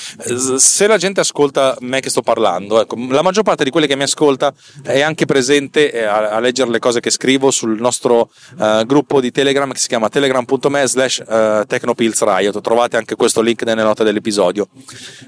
Se 0.57 0.87
la 0.87 0.97
gente 0.97 1.19
ascolta 1.19 1.75
me 1.81 1.99
che 1.99 2.09
sto 2.09 2.21
parlando, 2.21 2.81
ecco, 2.81 2.95
la 3.09 3.21
maggior 3.21 3.43
parte 3.43 3.63
di 3.63 3.69
quelle 3.69 3.87
che 3.87 3.95
mi 3.95 4.03
ascolta 4.03 4.53
è 4.81 5.01
anche 5.01 5.25
presente 5.25 5.91
eh, 5.91 6.03
a, 6.03 6.29
a 6.29 6.39
leggere 6.39 6.69
le 6.69 6.79
cose 6.79 6.99
che 6.99 7.09
scrivo 7.09 7.51
sul 7.51 7.79
nostro 7.79 8.31
uh, 8.57 8.85
gruppo 8.85 9.19
di 9.19 9.31
Telegram 9.31 9.71
che 9.71 9.79
si 9.79 9.87
chiama 9.87 10.09
telegram.me 10.09 10.87
slash 10.87 11.23
uh, 11.25 11.65
technopillsriot. 11.65 12.61
Trovate 12.61 12.97
anche 12.97 13.15
questo 13.15 13.41
link 13.41 13.63
nelle 13.63 13.83
note 13.83 14.03
dell'episodio. 14.03 14.67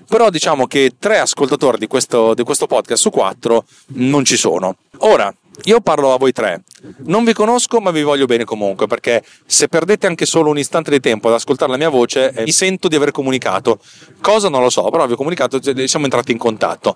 Però 0.08 0.30
diciamo 0.30 0.68
che 0.68 0.94
tre 0.98 1.20
ascoltatori 1.20 1.78
di 1.78 1.88
questo, 1.88 2.34
di 2.34 2.44
questo 2.44 2.68
podcast 2.68 3.02
su 3.02 3.10
quattro 3.10 3.66
non 3.96 4.24
ci 4.26 4.38
sono. 4.38 4.78
Ora, 5.00 5.34
io 5.64 5.82
parlo 5.82 6.14
a 6.14 6.18
voi 6.18 6.32
tre. 6.32 6.64
Non 7.06 7.24
vi 7.24 7.34
conosco, 7.34 7.80
ma 7.80 7.92
vi 7.92 8.04
voglio 8.04 8.26
bene 8.26 8.44
comunque, 8.44 8.88
perché 8.88 9.24
se 9.46 9.68
perdete 9.68 10.08
anche 10.08 10.26
solo 10.26 10.50
un 10.50 10.58
istante 10.58 10.92
di 10.92 11.00
tempo 11.00 11.28
ad 11.28 11.36
ascoltare 11.36 11.72
la 11.72 11.78
mia 11.78 11.90
voce, 11.90 12.32
eh, 12.32 12.44
mi 12.44 12.52
sento 12.52 12.88
di 12.88 12.96
aver 12.96 13.12
comunicato. 13.12 13.80
Cosa 14.22 14.50
non 14.50 14.62
lo 14.62 14.70
so, 14.70 14.90
però 14.90 15.06
vi 15.08 15.14
ho 15.14 15.18
comunicato, 15.18 15.60
cioè, 15.60 15.88
siamo 15.88 16.06
entrati 16.06 16.32
in 16.32 16.38
contatto. 16.38 16.96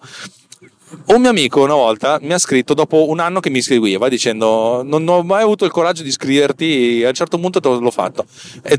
Un 1.05 1.21
mio 1.21 1.29
amico 1.29 1.61
una 1.61 1.75
volta 1.75 2.17
mi 2.19 2.33
ha 2.33 2.39
scritto 2.39 2.73
dopo 2.73 3.09
un 3.09 3.19
anno 3.19 3.39
che 3.39 3.51
mi 3.51 3.61
scriveva 3.61 4.09
dicendo 4.09 4.81
non 4.83 5.07
ho 5.07 5.21
mai 5.21 5.43
avuto 5.43 5.63
il 5.63 5.69
coraggio 5.69 6.01
di 6.01 6.09
scriverti, 6.09 7.03
a 7.05 7.09
un 7.09 7.13
certo 7.13 7.37
punto 7.37 7.59
l'ho 7.79 7.91
fatto. 7.91 8.25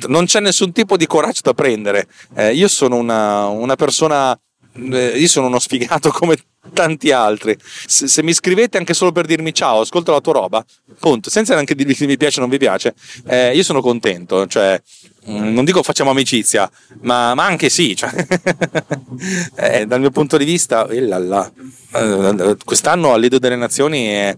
Non 0.08 0.24
c'è 0.24 0.40
nessun 0.40 0.72
tipo 0.72 0.96
di 0.96 1.06
coraggio 1.06 1.42
da 1.44 1.54
prendere. 1.54 2.08
Eh, 2.34 2.52
io 2.52 2.66
sono 2.66 2.96
una, 2.96 3.46
una 3.46 3.76
persona 3.76 4.36
io 4.74 5.28
sono 5.28 5.46
uno 5.46 5.58
sfigato 5.58 6.10
come 6.12 6.36
tanti 6.72 7.10
altri. 7.10 7.56
Se, 7.86 8.06
se, 8.06 8.22
mi 8.22 8.32
scrivete 8.32 8.78
anche 8.78 8.94
solo 8.94 9.12
per 9.12 9.26
dirmi 9.26 9.52
ciao, 9.52 9.80
ascolto 9.80 10.12
la 10.12 10.20
tua 10.20 10.34
roba, 10.34 10.64
punto, 10.98 11.30
senza 11.30 11.54
neanche 11.54 11.74
dirvi 11.74 11.94
se 11.94 12.06
mi 12.06 12.16
piace 12.16 12.38
o 12.38 12.42
non 12.42 12.50
vi 12.50 12.58
piace, 12.58 12.94
eh, 13.26 13.54
io 13.54 13.62
sono 13.62 13.80
contento. 13.80 14.46
Cioè, 14.46 14.80
mm, 15.28 15.52
non 15.52 15.64
dico 15.64 15.82
facciamo 15.82 16.10
amicizia, 16.10 16.70
ma, 17.00 17.34
ma 17.34 17.44
anche 17.44 17.68
sì. 17.68 17.96
Cioè, 17.96 18.12
eh, 19.56 19.86
dal 19.86 20.00
mio 20.00 20.10
punto 20.10 20.36
di 20.36 20.44
vista, 20.44 20.86
illalla, 20.90 21.50
eh, 21.94 22.56
quest'anno 22.64 23.12
all'Ido 23.12 23.38
delle 23.38 23.56
Nazioni 23.56 24.06
è, 24.06 24.36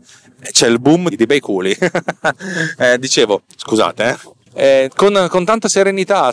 c'è 0.51 0.69
il 0.69 0.81
boom 0.81 1.09
di 1.11 1.27
bei 1.27 1.41
culi. 1.41 1.77
Eh, 2.79 2.99
dicevo, 2.99 3.43
scusate, 3.57 4.09
eh 4.09 4.42
eh, 4.55 4.91
con, 4.95 5.27
con, 5.31 5.45
tanta 5.45 5.69
serenità 5.69 6.31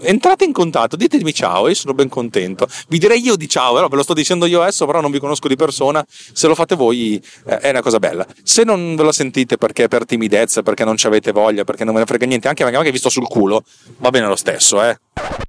entrate 0.00 0.44
in 0.44 0.52
contatto, 0.52 0.96
ditemi 0.96 1.32
ciao, 1.32 1.68
io 1.68 1.74
sono 1.74 1.94
ben 1.94 2.08
contento. 2.08 2.66
Vi 2.88 2.98
direi 2.98 3.22
io 3.22 3.36
di 3.36 3.48
ciao, 3.48 3.74
però 3.74 3.88
ve 3.88 3.96
lo 3.96 4.02
sto 4.02 4.14
dicendo 4.14 4.46
io 4.46 4.62
adesso, 4.62 4.86
però 4.86 5.00
non 5.00 5.10
vi 5.10 5.18
conosco 5.18 5.48
di 5.48 5.56
persona. 5.56 6.04
Se 6.08 6.46
lo 6.46 6.54
fate 6.54 6.74
voi 6.74 7.22
eh, 7.46 7.58
è 7.58 7.70
una 7.70 7.82
cosa 7.82 7.98
bella. 7.98 8.26
Se 8.42 8.64
non 8.64 8.94
ve 8.96 9.02
lo 9.02 9.12
sentite 9.12 9.56
perché 9.56 9.88
per 9.88 10.04
timidezza, 10.04 10.62
perché 10.62 10.84
non 10.84 10.96
ci 10.96 11.06
avete 11.06 11.32
voglia, 11.32 11.64
perché 11.64 11.84
non 11.84 11.94
me 11.94 12.00
ne 12.00 12.06
frega 12.06 12.26
niente, 12.26 12.48
anche 12.48 12.64
magari 12.64 12.90
vi 12.90 12.98
sto 12.98 13.08
sul 13.08 13.26
culo, 13.26 13.62
va 13.98 14.10
bene 14.10 14.26
lo 14.26 14.36
stesso, 14.36 14.82
eh. 14.82 14.98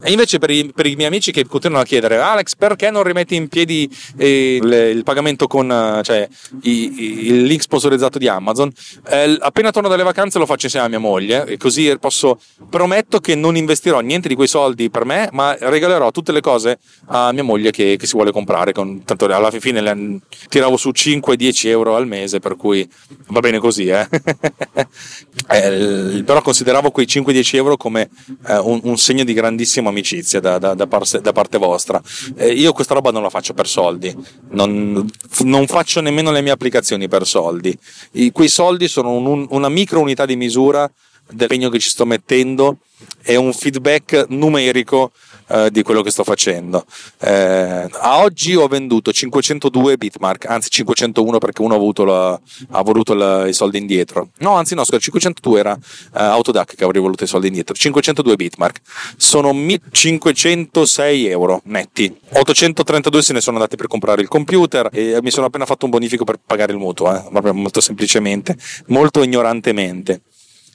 E 0.03 0.09
invece 0.09 0.39
per 0.39 0.49
i, 0.49 0.71
per 0.73 0.87
i, 0.87 0.95
miei 0.95 1.07
amici 1.07 1.31
che 1.31 1.45
continuano 1.45 1.83
a 1.83 1.85
chiedere 1.85 2.17
Alex 2.17 2.55
perché 2.55 2.89
non 2.89 3.03
rimetti 3.03 3.35
in 3.35 3.47
piedi 3.47 3.87
eh, 4.17 4.59
le, 4.59 4.89
il 4.89 5.03
pagamento 5.03 5.45
con 5.45 5.99
cioè, 6.01 6.27
i, 6.63 6.71
i, 6.71 7.27
il 7.27 7.43
link 7.43 7.61
sponsorizzato 7.61 8.17
di 8.17 8.27
Amazon 8.27 8.71
eh, 9.07 9.37
appena 9.39 9.69
torno 9.69 9.87
dalle 9.87 10.01
vacanze 10.01 10.39
lo 10.39 10.47
faccio 10.47 10.65
insieme 10.65 10.87
a 10.87 10.89
mia 10.89 10.99
moglie 10.99 11.45
e 11.45 11.57
così 11.57 11.95
posso 11.99 12.39
prometto 12.67 13.19
che 13.19 13.35
non 13.35 13.55
investirò 13.55 13.99
niente 13.99 14.27
di 14.27 14.33
quei 14.33 14.47
soldi 14.47 14.89
per 14.89 15.05
me 15.05 15.29
ma 15.33 15.55
regalerò 15.59 16.09
tutte 16.09 16.31
le 16.31 16.41
cose 16.41 16.79
a 17.05 17.31
mia 17.31 17.43
moglie 17.43 17.69
che, 17.69 17.95
che 17.95 18.07
si 18.07 18.15
vuole 18.15 18.31
comprare 18.31 18.71
con, 18.71 19.03
tanto 19.03 19.25
alla 19.25 19.51
fine 19.51 19.81
le, 19.81 20.19
tiravo 20.49 20.77
su 20.77 20.89
5-10 20.89 21.67
euro 21.67 21.95
al 21.95 22.07
mese 22.07 22.39
per 22.39 22.55
cui 22.55 22.89
va 23.27 23.39
bene 23.39 23.59
così 23.59 23.85
eh. 23.85 24.07
eh, 25.47 26.23
però 26.25 26.41
consideravo 26.41 26.89
quei 26.89 27.05
5-10 27.05 27.55
euro 27.55 27.77
come 27.77 28.09
eh, 28.47 28.57
un, 28.57 28.79
un 28.83 28.97
segno 28.97 29.23
di 29.23 29.33
grandissimo 29.33 29.59
grandissima 29.61 29.89
amicizia 29.89 30.39
da, 30.39 30.57
da, 30.57 30.73
da, 30.73 30.87
par- 30.87 31.21
da 31.21 31.31
parte 31.31 31.57
vostra. 31.57 32.01
Eh, 32.35 32.51
io 32.53 32.73
questa 32.73 32.93
roba 32.93 33.11
non 33.11 33.21
la 33.21 33.29
faccio 33.29 33.53
per 33.53 33.67
soldi, 33.67 34.15
non, 34.51 35.07
non 35.43 35.67
faccio 35.67 36.01
nemmeno 36.01 36.31
le 36.31 36.41
mie 36.41 36.51
applicazioni 36.51 37.07
per 37.07 37.25
soldi. 37.25 37.77
I, 38.13 38.31
quei 38.31 38.49
soldi 38.49 38.87
sono 38.87 39.11
un, 39.11 39.45
una 39.49 39.69
micro 39.69 39.99
unità 39.99 40.25
di 40.25 40.35
misura 40.35 40.91
dell'impegno 41.29 41.69
che 41.69 41.79
ci 41.79 41.89
sto 41.89 42.05
mettendo 42.05 42.77
e 43.21 43.35
un 43.35 43.53
feedback 43.53 44.25
numerico 44.29 45.11
eh, 45.51 45.71
di 45.71 45.81
quello 45.83 46.01
che 46.01 46.11
sto 46.11 46.23
facendo. 46.23 46.85
Eh, 47.19 47.87
a 47.91 48.21
oggi 48.21 48.55
ho 48.55 48.67
venduto 48.67 49.11
502 49.11 49.97
bitmark, 49.97 50.45
anzi 50.45 50.69
501 50.69 51.37
perché 51.37 51.61
uno 51.61 51.73
ha, 51.73 51.77
avuto 51.77 52.03
la, 52.03 52.39
ha 52.69 52.81
voluto 52.81 53.13
la, 53.13 53.47
i 53.47 53.53
soldi 53.53 53.77
indietro. 53.77 54.29
No, 54.39 54.55
anzi 54.55 54.75
no, 54.75 54.83
scusa, 54.83 54.99
502 54.99 55.59
era 55.59 55.73
eh, 55.73 56.23
Autodac 56.23 56.75
che 56.75 56.83
avrei 56.83 57.01
voluto 57.01 57.23
i 57.23 57.27
soldi 57.27 57.47
indietro. 57.47 57.75
502 57.75 58.35
bitmark 58.35 58.81
sono 59.17 59.53
1506 59.53 61.27
euro 61.27 61.61
netti. 61.65 62.15
832 62.33 63.21
se 63.21 63.33
ne 63.33 63.41
sono 63.41 63.57
andati 63.57 63.75
per 63.75 63.87
comprare 63.87 64.21
il 64.21 64.27
computer 64.27 64.89
e 64.91 65.19
mi 65.21 65.31
sono 65.31 65.47
appena 65.47 65.65
fatto 65.65 65.85
un 65.85 65.91
bonifico 65.91 66.23
per 66.23 66.39
pagare 66.43 66.71
il 66.71 66.77
mutuo, 66.77 67.13
eh, 67.13 67.51
molto 67.51 67.81
semplicemente, 67.81 68.55
molto 68.87 69.21
ignorantemente 69.23 70.21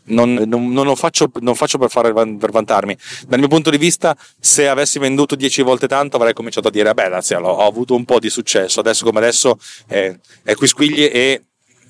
non, 0.07 0.35
non, 0.47 0.73
non, 0.73 0.85
lo 0.85 0.95
faccio, 0.95 1.31
non 1.41 1.55
faccio 1.55 1.79
per, 1.79 1.91
fare, 1.91 2.13
per 2.13 2.51
vantarmi. 2.51 2.97
Dal 3.27 3.39
mio 3.39 3.49
punto 3.49 3.71
di 3.71 3.79
vista, 3.79 4.17
se 4.39 4.69
avessi 4.69 4.99
venduto 4.99 5.35
10 5.35 5.63
volte 5.63 5.89
tanto, 5.89 6.17
avrei 6.17 6.33
cominciato 6.33 6.69
a 6.69 6.71
dire: 6.71 6.93
Beh, 6.95 7.05
grazie, 7.05 7.37
ho 7.37 7.67
avuto 7.67 7.95
un 7.95 8.05
po' 8.05 8.19
di 8.19 8.31
successo. 8.31 8.81
Adesso 8.81 9.05
come 9.05 9.19
adesso 9.19 9.59
è, 9.87 10.15
è 10.43 10.55
qui 10.55 10.67
squigli 10.67 11.05
e 11.05 11.43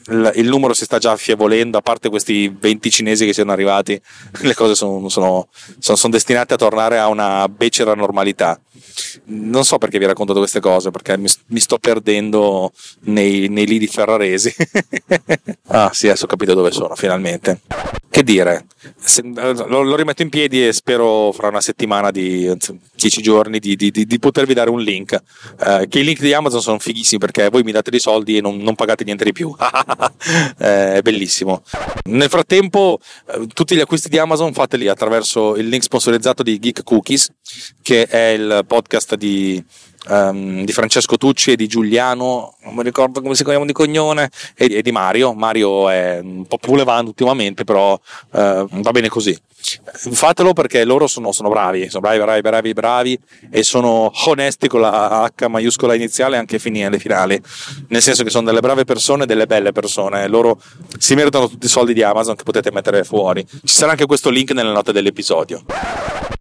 il 0.09 0.49
numero 0.49 0.75
si 0.75 0.85
sta 0.85 0.99
già 0.99 1.13
affievolendo, 1.13 1.79
a 1.79 1.83
parte 1.83 2.09
questi 2.09 2.49
20 2.49 2.91
cinesi 2.91 3.27
che 3.27 3.33
siano 3.33 3.53
arrivati, 3.53 4.01
le 4.43 4.55
cose 4.55 4.75
sono, 4.75 5.09
sono, 5.09 5.49
sono, 5.79 5.97
sono 5.97 6.13
destinate 6.13 6.55
a 6.55 6.57
tornare 6.57 6.99
a 6.99 7.09
una 7.09 7.49
becera 7.49 7.95
normalità. 7.95 8.61
Non 9.25 9.65
so 9.65 9.79
perché 9.79 9.99
vi 9.99 10.05
ho 10.05 10.09
raccontato 10.09 10.39
queste 10.39 10.61
cose, 10.61 10.91
perché 10.91 11.19
mi, 11.19 11.29
mi 11.47 11.61
sto 11.61 11.79
perdendo 11.79 12.73
nei, 13.01 13.49
nei 13.49 13.67
lidi 13.67 13.87
ferraresi. 13.87 14.55
ah, 15.69 15.91
sì, 15.93 16.07
adesso 16.07 16.25
ho 16.25 16.29
capito 16.29 16.55
dove 16.55 16.71
sono, 16.71 16.95
finalmente. 16.95 17.61
Che 18.17 18.23
dire, 18.23 18.65
Se, 18.99 19.21
lo, 19.23 19.83
lo, 19.83 19.95
rimetto 19.95 20.23
in 20.23 20.31
piedi 20.31 20.67
e 20.67 20.73
spero 20.73 21.33
fra 21.33 21.49
una 21.49 21.61
settimana 21.61 22.11
di 22.11 22.51
10 22.95 23.21
giorni 23.21 23.59
di, 23.59 23.77
di, 23.77 23.91
di, 23.91 24.07
di, 24.07 24.19
potervi 24.19 24.55
dare 24.55 24.71
un 24.71 24.81
link. 24.81 25.13
Eh, 25.61 25.87
che 25.87 25.99
i 25.99 26.05
link 26.05 26.21
di 26.21 26.33
Amazon 26.33 26.63
sono 26.63 26.79
fighissimi 26.79 27.21
perché 27.21 27.51
voi 27.51 27.63
mi 27.63 27.73
date 27.73 27.91
dei 27.91 28.01
soldi 28.01 28.39
e 28.39 28.41
non, 28.41 28.57
non 28.57 28.75
pagate 28.75 29.05
niente 29.05 29.25
di 29.25 29.33
più. 29.33 29.55
eh, 30.59 30.95
è 30.95 31.03
bellissimo. 31.03 31.63
Nel 32.05 32.29
frattempo, 32.29 32.99
eh, 33.29 33.47
tutti 33.53 33.75
gli 33.75 33.81
acquisti 33.81 34.09
di 34.09 34.19
Amazon 34.19 34.53
fateli 34.53 34.89
attraverso 34.89 35.57
il 35.57 35.69
link 35.69 35.83
sponsorizzato 35.83 36.43
di 36.43 36.59
Geek 36.59 36.83
Cookies, 36.83 37.31
che 37.83 38.07
è 38.07 38.29
il 38.29 38.65
podcast 38.67 39.15
di, 39.15 39.63
um, 40.09 40.65
di 40.65 40.73
Francesco 40.73 41.17
Tucci 41.17 41.53
e 41.53 41.57
di 41.57 41.67
Giuliano, 41.67 42.55
non 42.63 42.75
mi 42.75 42.83
ricordo 42.83 43.21
come 43.21 43.35
si 43.35 43.45
chiama 43.45 43.65
di 43.65 43.73
cognome, 43.73 44.31
e, 44.57 44.77
e, 44.77 44.83
di 44.83 44.93
Mario. 44.93 45.33
Mario 45.35 45.89
è 45.89 46.21
un 46.23 46.47
po' 46.47 46.59
pulevando 46.59 47.11
ultimamente, 47.11 47.65
però 47.65 47.93
uh, 47.93 47.99
va 48.31 48.91
bene 48.93 49.09
così. 49.09 49.37
Fatelo 49.59 50.53
perché 50.53 50.85
loro 50.85 51.09
sono, 51.09 51.33
sono, 51.33 51.49
bravi, 51.49 51.89
sono 51.89 52.01
bravi, 52.01 52.19
bravi, 52.19 52.41
bravi, 52.41 52.73
bravi 52.73 53.21
e 53.51 53.65
sono 53.65 54.13
onesti 54.27 54.69
con 54.69 54.81
la 54.81 55.29
H 55.37 55.49
maiuscola 55.49 55.95
iniziale 55.95 56.37
anche 56.37 56.61
finire 56.61 56.99
finali. 56.99 57.41
Nel 57.89 58.03
senso 58.03 58.23
che 58.23 58.31
sono 58.31 58.47
delle 58.47 58.61
brave 58.61 58.85
persone, 58.85 59.27
delle 59.27 59.47
belle 59.47 59.73
persone. 59.73 60.29
Loro 60.29 60.61
si 60.99 61.15
meritano 61.15 61.49
tutti 61.49 61.67
i 61.67 61.69
soldi 61.69 61.95
di 61.95 62.03
Amazon 62.03 62.37
che 62.37 62.45
potete 62.45 62.71
mettere 62.71 63.03
fuori. 63.03 63.45
Ci 63.45 63.61
sarà 63.75 63.93
anche 63.93 64.07
questo 64.07 64.31
link 64.31 64.53
nelle 64.53 64.73
note 64.73 64.93
dell'episodio. 64.93 65.65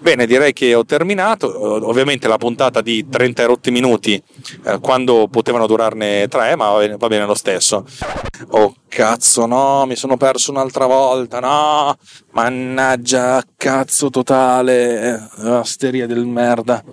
Bene, 0.06 0.28
direi 0.28 0.54
che 0.54 0.75
ho 0.75 0.86
terminato. 0.86 1.47
Ovviamente 1.88 2.28
la 2.28 2.38
puntata 2.38 2.82
di 2.82 3.08
30 3.10 3.41
rotti 3.55 3.71
minuti 3.71 4.21
eh, 4.65 4.79
quando 4.79 5.27
potevano 5.27 5.65
durarne 5.65 6.27
3, 6.27 6.55
ma 6.55 6.71
va 6.97 7.07
bene, 7.07 7.25
lo 7.25 7.35
stesso. 7.35 7.85
Oh 8.49 8.75
cazzo, 8.87 9.45
no, 9.45 9.85
mi 9.85 9.95
sono 9.95 10.17
perso 10.17 10.51
un'altra 10.51 10.85
volta, 10.85 11.39
no, 11.39 11.97
mannaggia, 12.31 13.43
cazzo 13.57 14.09
totale, 14.09 15.29
asteria 15.37 16.05
del 16.05 16.25
merda. 16.25 16.83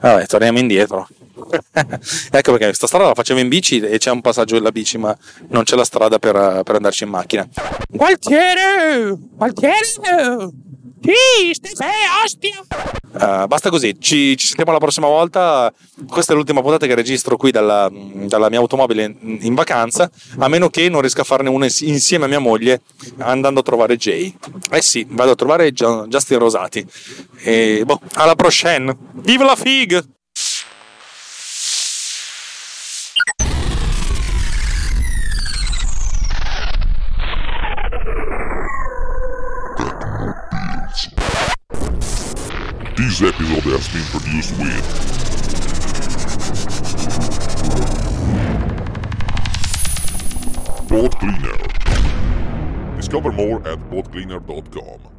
Vabbè, 0.00 0.26
torniamo 0.26 0.58
indietro. 0.58 1.08
ecco 1.72 2.50
perché 2.52 2.66
questa 2.66 2.86
strada 2.86 3.08
la 3.08 3.14
facevo 3.14 3.40
in 3.40 3.48
bici 3.48 3.80
e 3.80 3.98
c'è 3.98 4.10
un 4.10 4.20
passaggio 4.20 4.54
della 4.54 4.70
bici, 4.70 4.98
ma 4.98 5.16
non 5.48 5.64
c'è 5.64 5.76
la 5.76 5.84
strada 5.84 6.18
per, 6.18 6.62
per 6.64 6.74
andarci 6.76 7.04
in 7.04 7.10
macchina. 7.10 7.48
Gualtiere! 7.88 9.16
Gualtiere! 9.34 10.61
Sì, 11.02 11.52
stai 11.52 11.88
ostia! 12.24 12.64
Uh, 13.12 13.46
basta 13.46 13.70
così, 13.70 13.96
ci, 14.00 14.36
ci, 14.36 14.46
sentiamo 14.46 14.72
la 14.72 14.78
prossima 14.78 15.08
volta. 15.08 15.72
Questa 16.08 16.32
è 16.32 16.36
l'ultima 16.36 16.62
puntata 16.62 16.86
che 16.86 16.94
registro 16.94 17.36
qui 17.36 17.50
dalla, 17.50 17.90
dalla, 17.92 18.48
mia 18.48 18.60
automobile 18.60 19.16
in, 19.20 19.38
in 19.40 19.54
vacanza, 19.54 20.10
a 20.38 20.48
meno 20.48 20.70
che 20.70 20.88
non 20.88 21.00
riesca 21.00 21.22
a 21.22 21.24
farne 21.24 21.48
una 21.48 21.66
insieme 21.80 22.24
a 22.24 22.28
mia 22.28 22.38
moglie 22.38 22.82
andando 23.18 23.60
a 23.60 23.62
trovare 23.62 23.96
Jay. 23.96 24.32
Eh 24.70 24.80
sì, 24.80 25.04
vado 25.10 25.32
a 25.32 25.34
trovare 25.34 25.72
Justin 25.72 26.38
Rosati. 26.38 26.86
E 27.42 27.82
boh, 27.84 28.00
alla 28.14 28.36
prochaine! 28.36 28.96
Viva 29.14 29.44
la 29.44 29.56
fig! 29.56 30.02
This 43.22 43.34
episode 43.34 43.62
has 43.70 43.86
been 43.92 44.02
produced 44.10 44.52
with 44.58 44.82
Boat 50.88 51.14
Cleaner. 51.20 51.58
Discover 52.96 53.30
more 53.30 53.58
at 53.68 53.78
boatcleaner.com. 53.90 55.11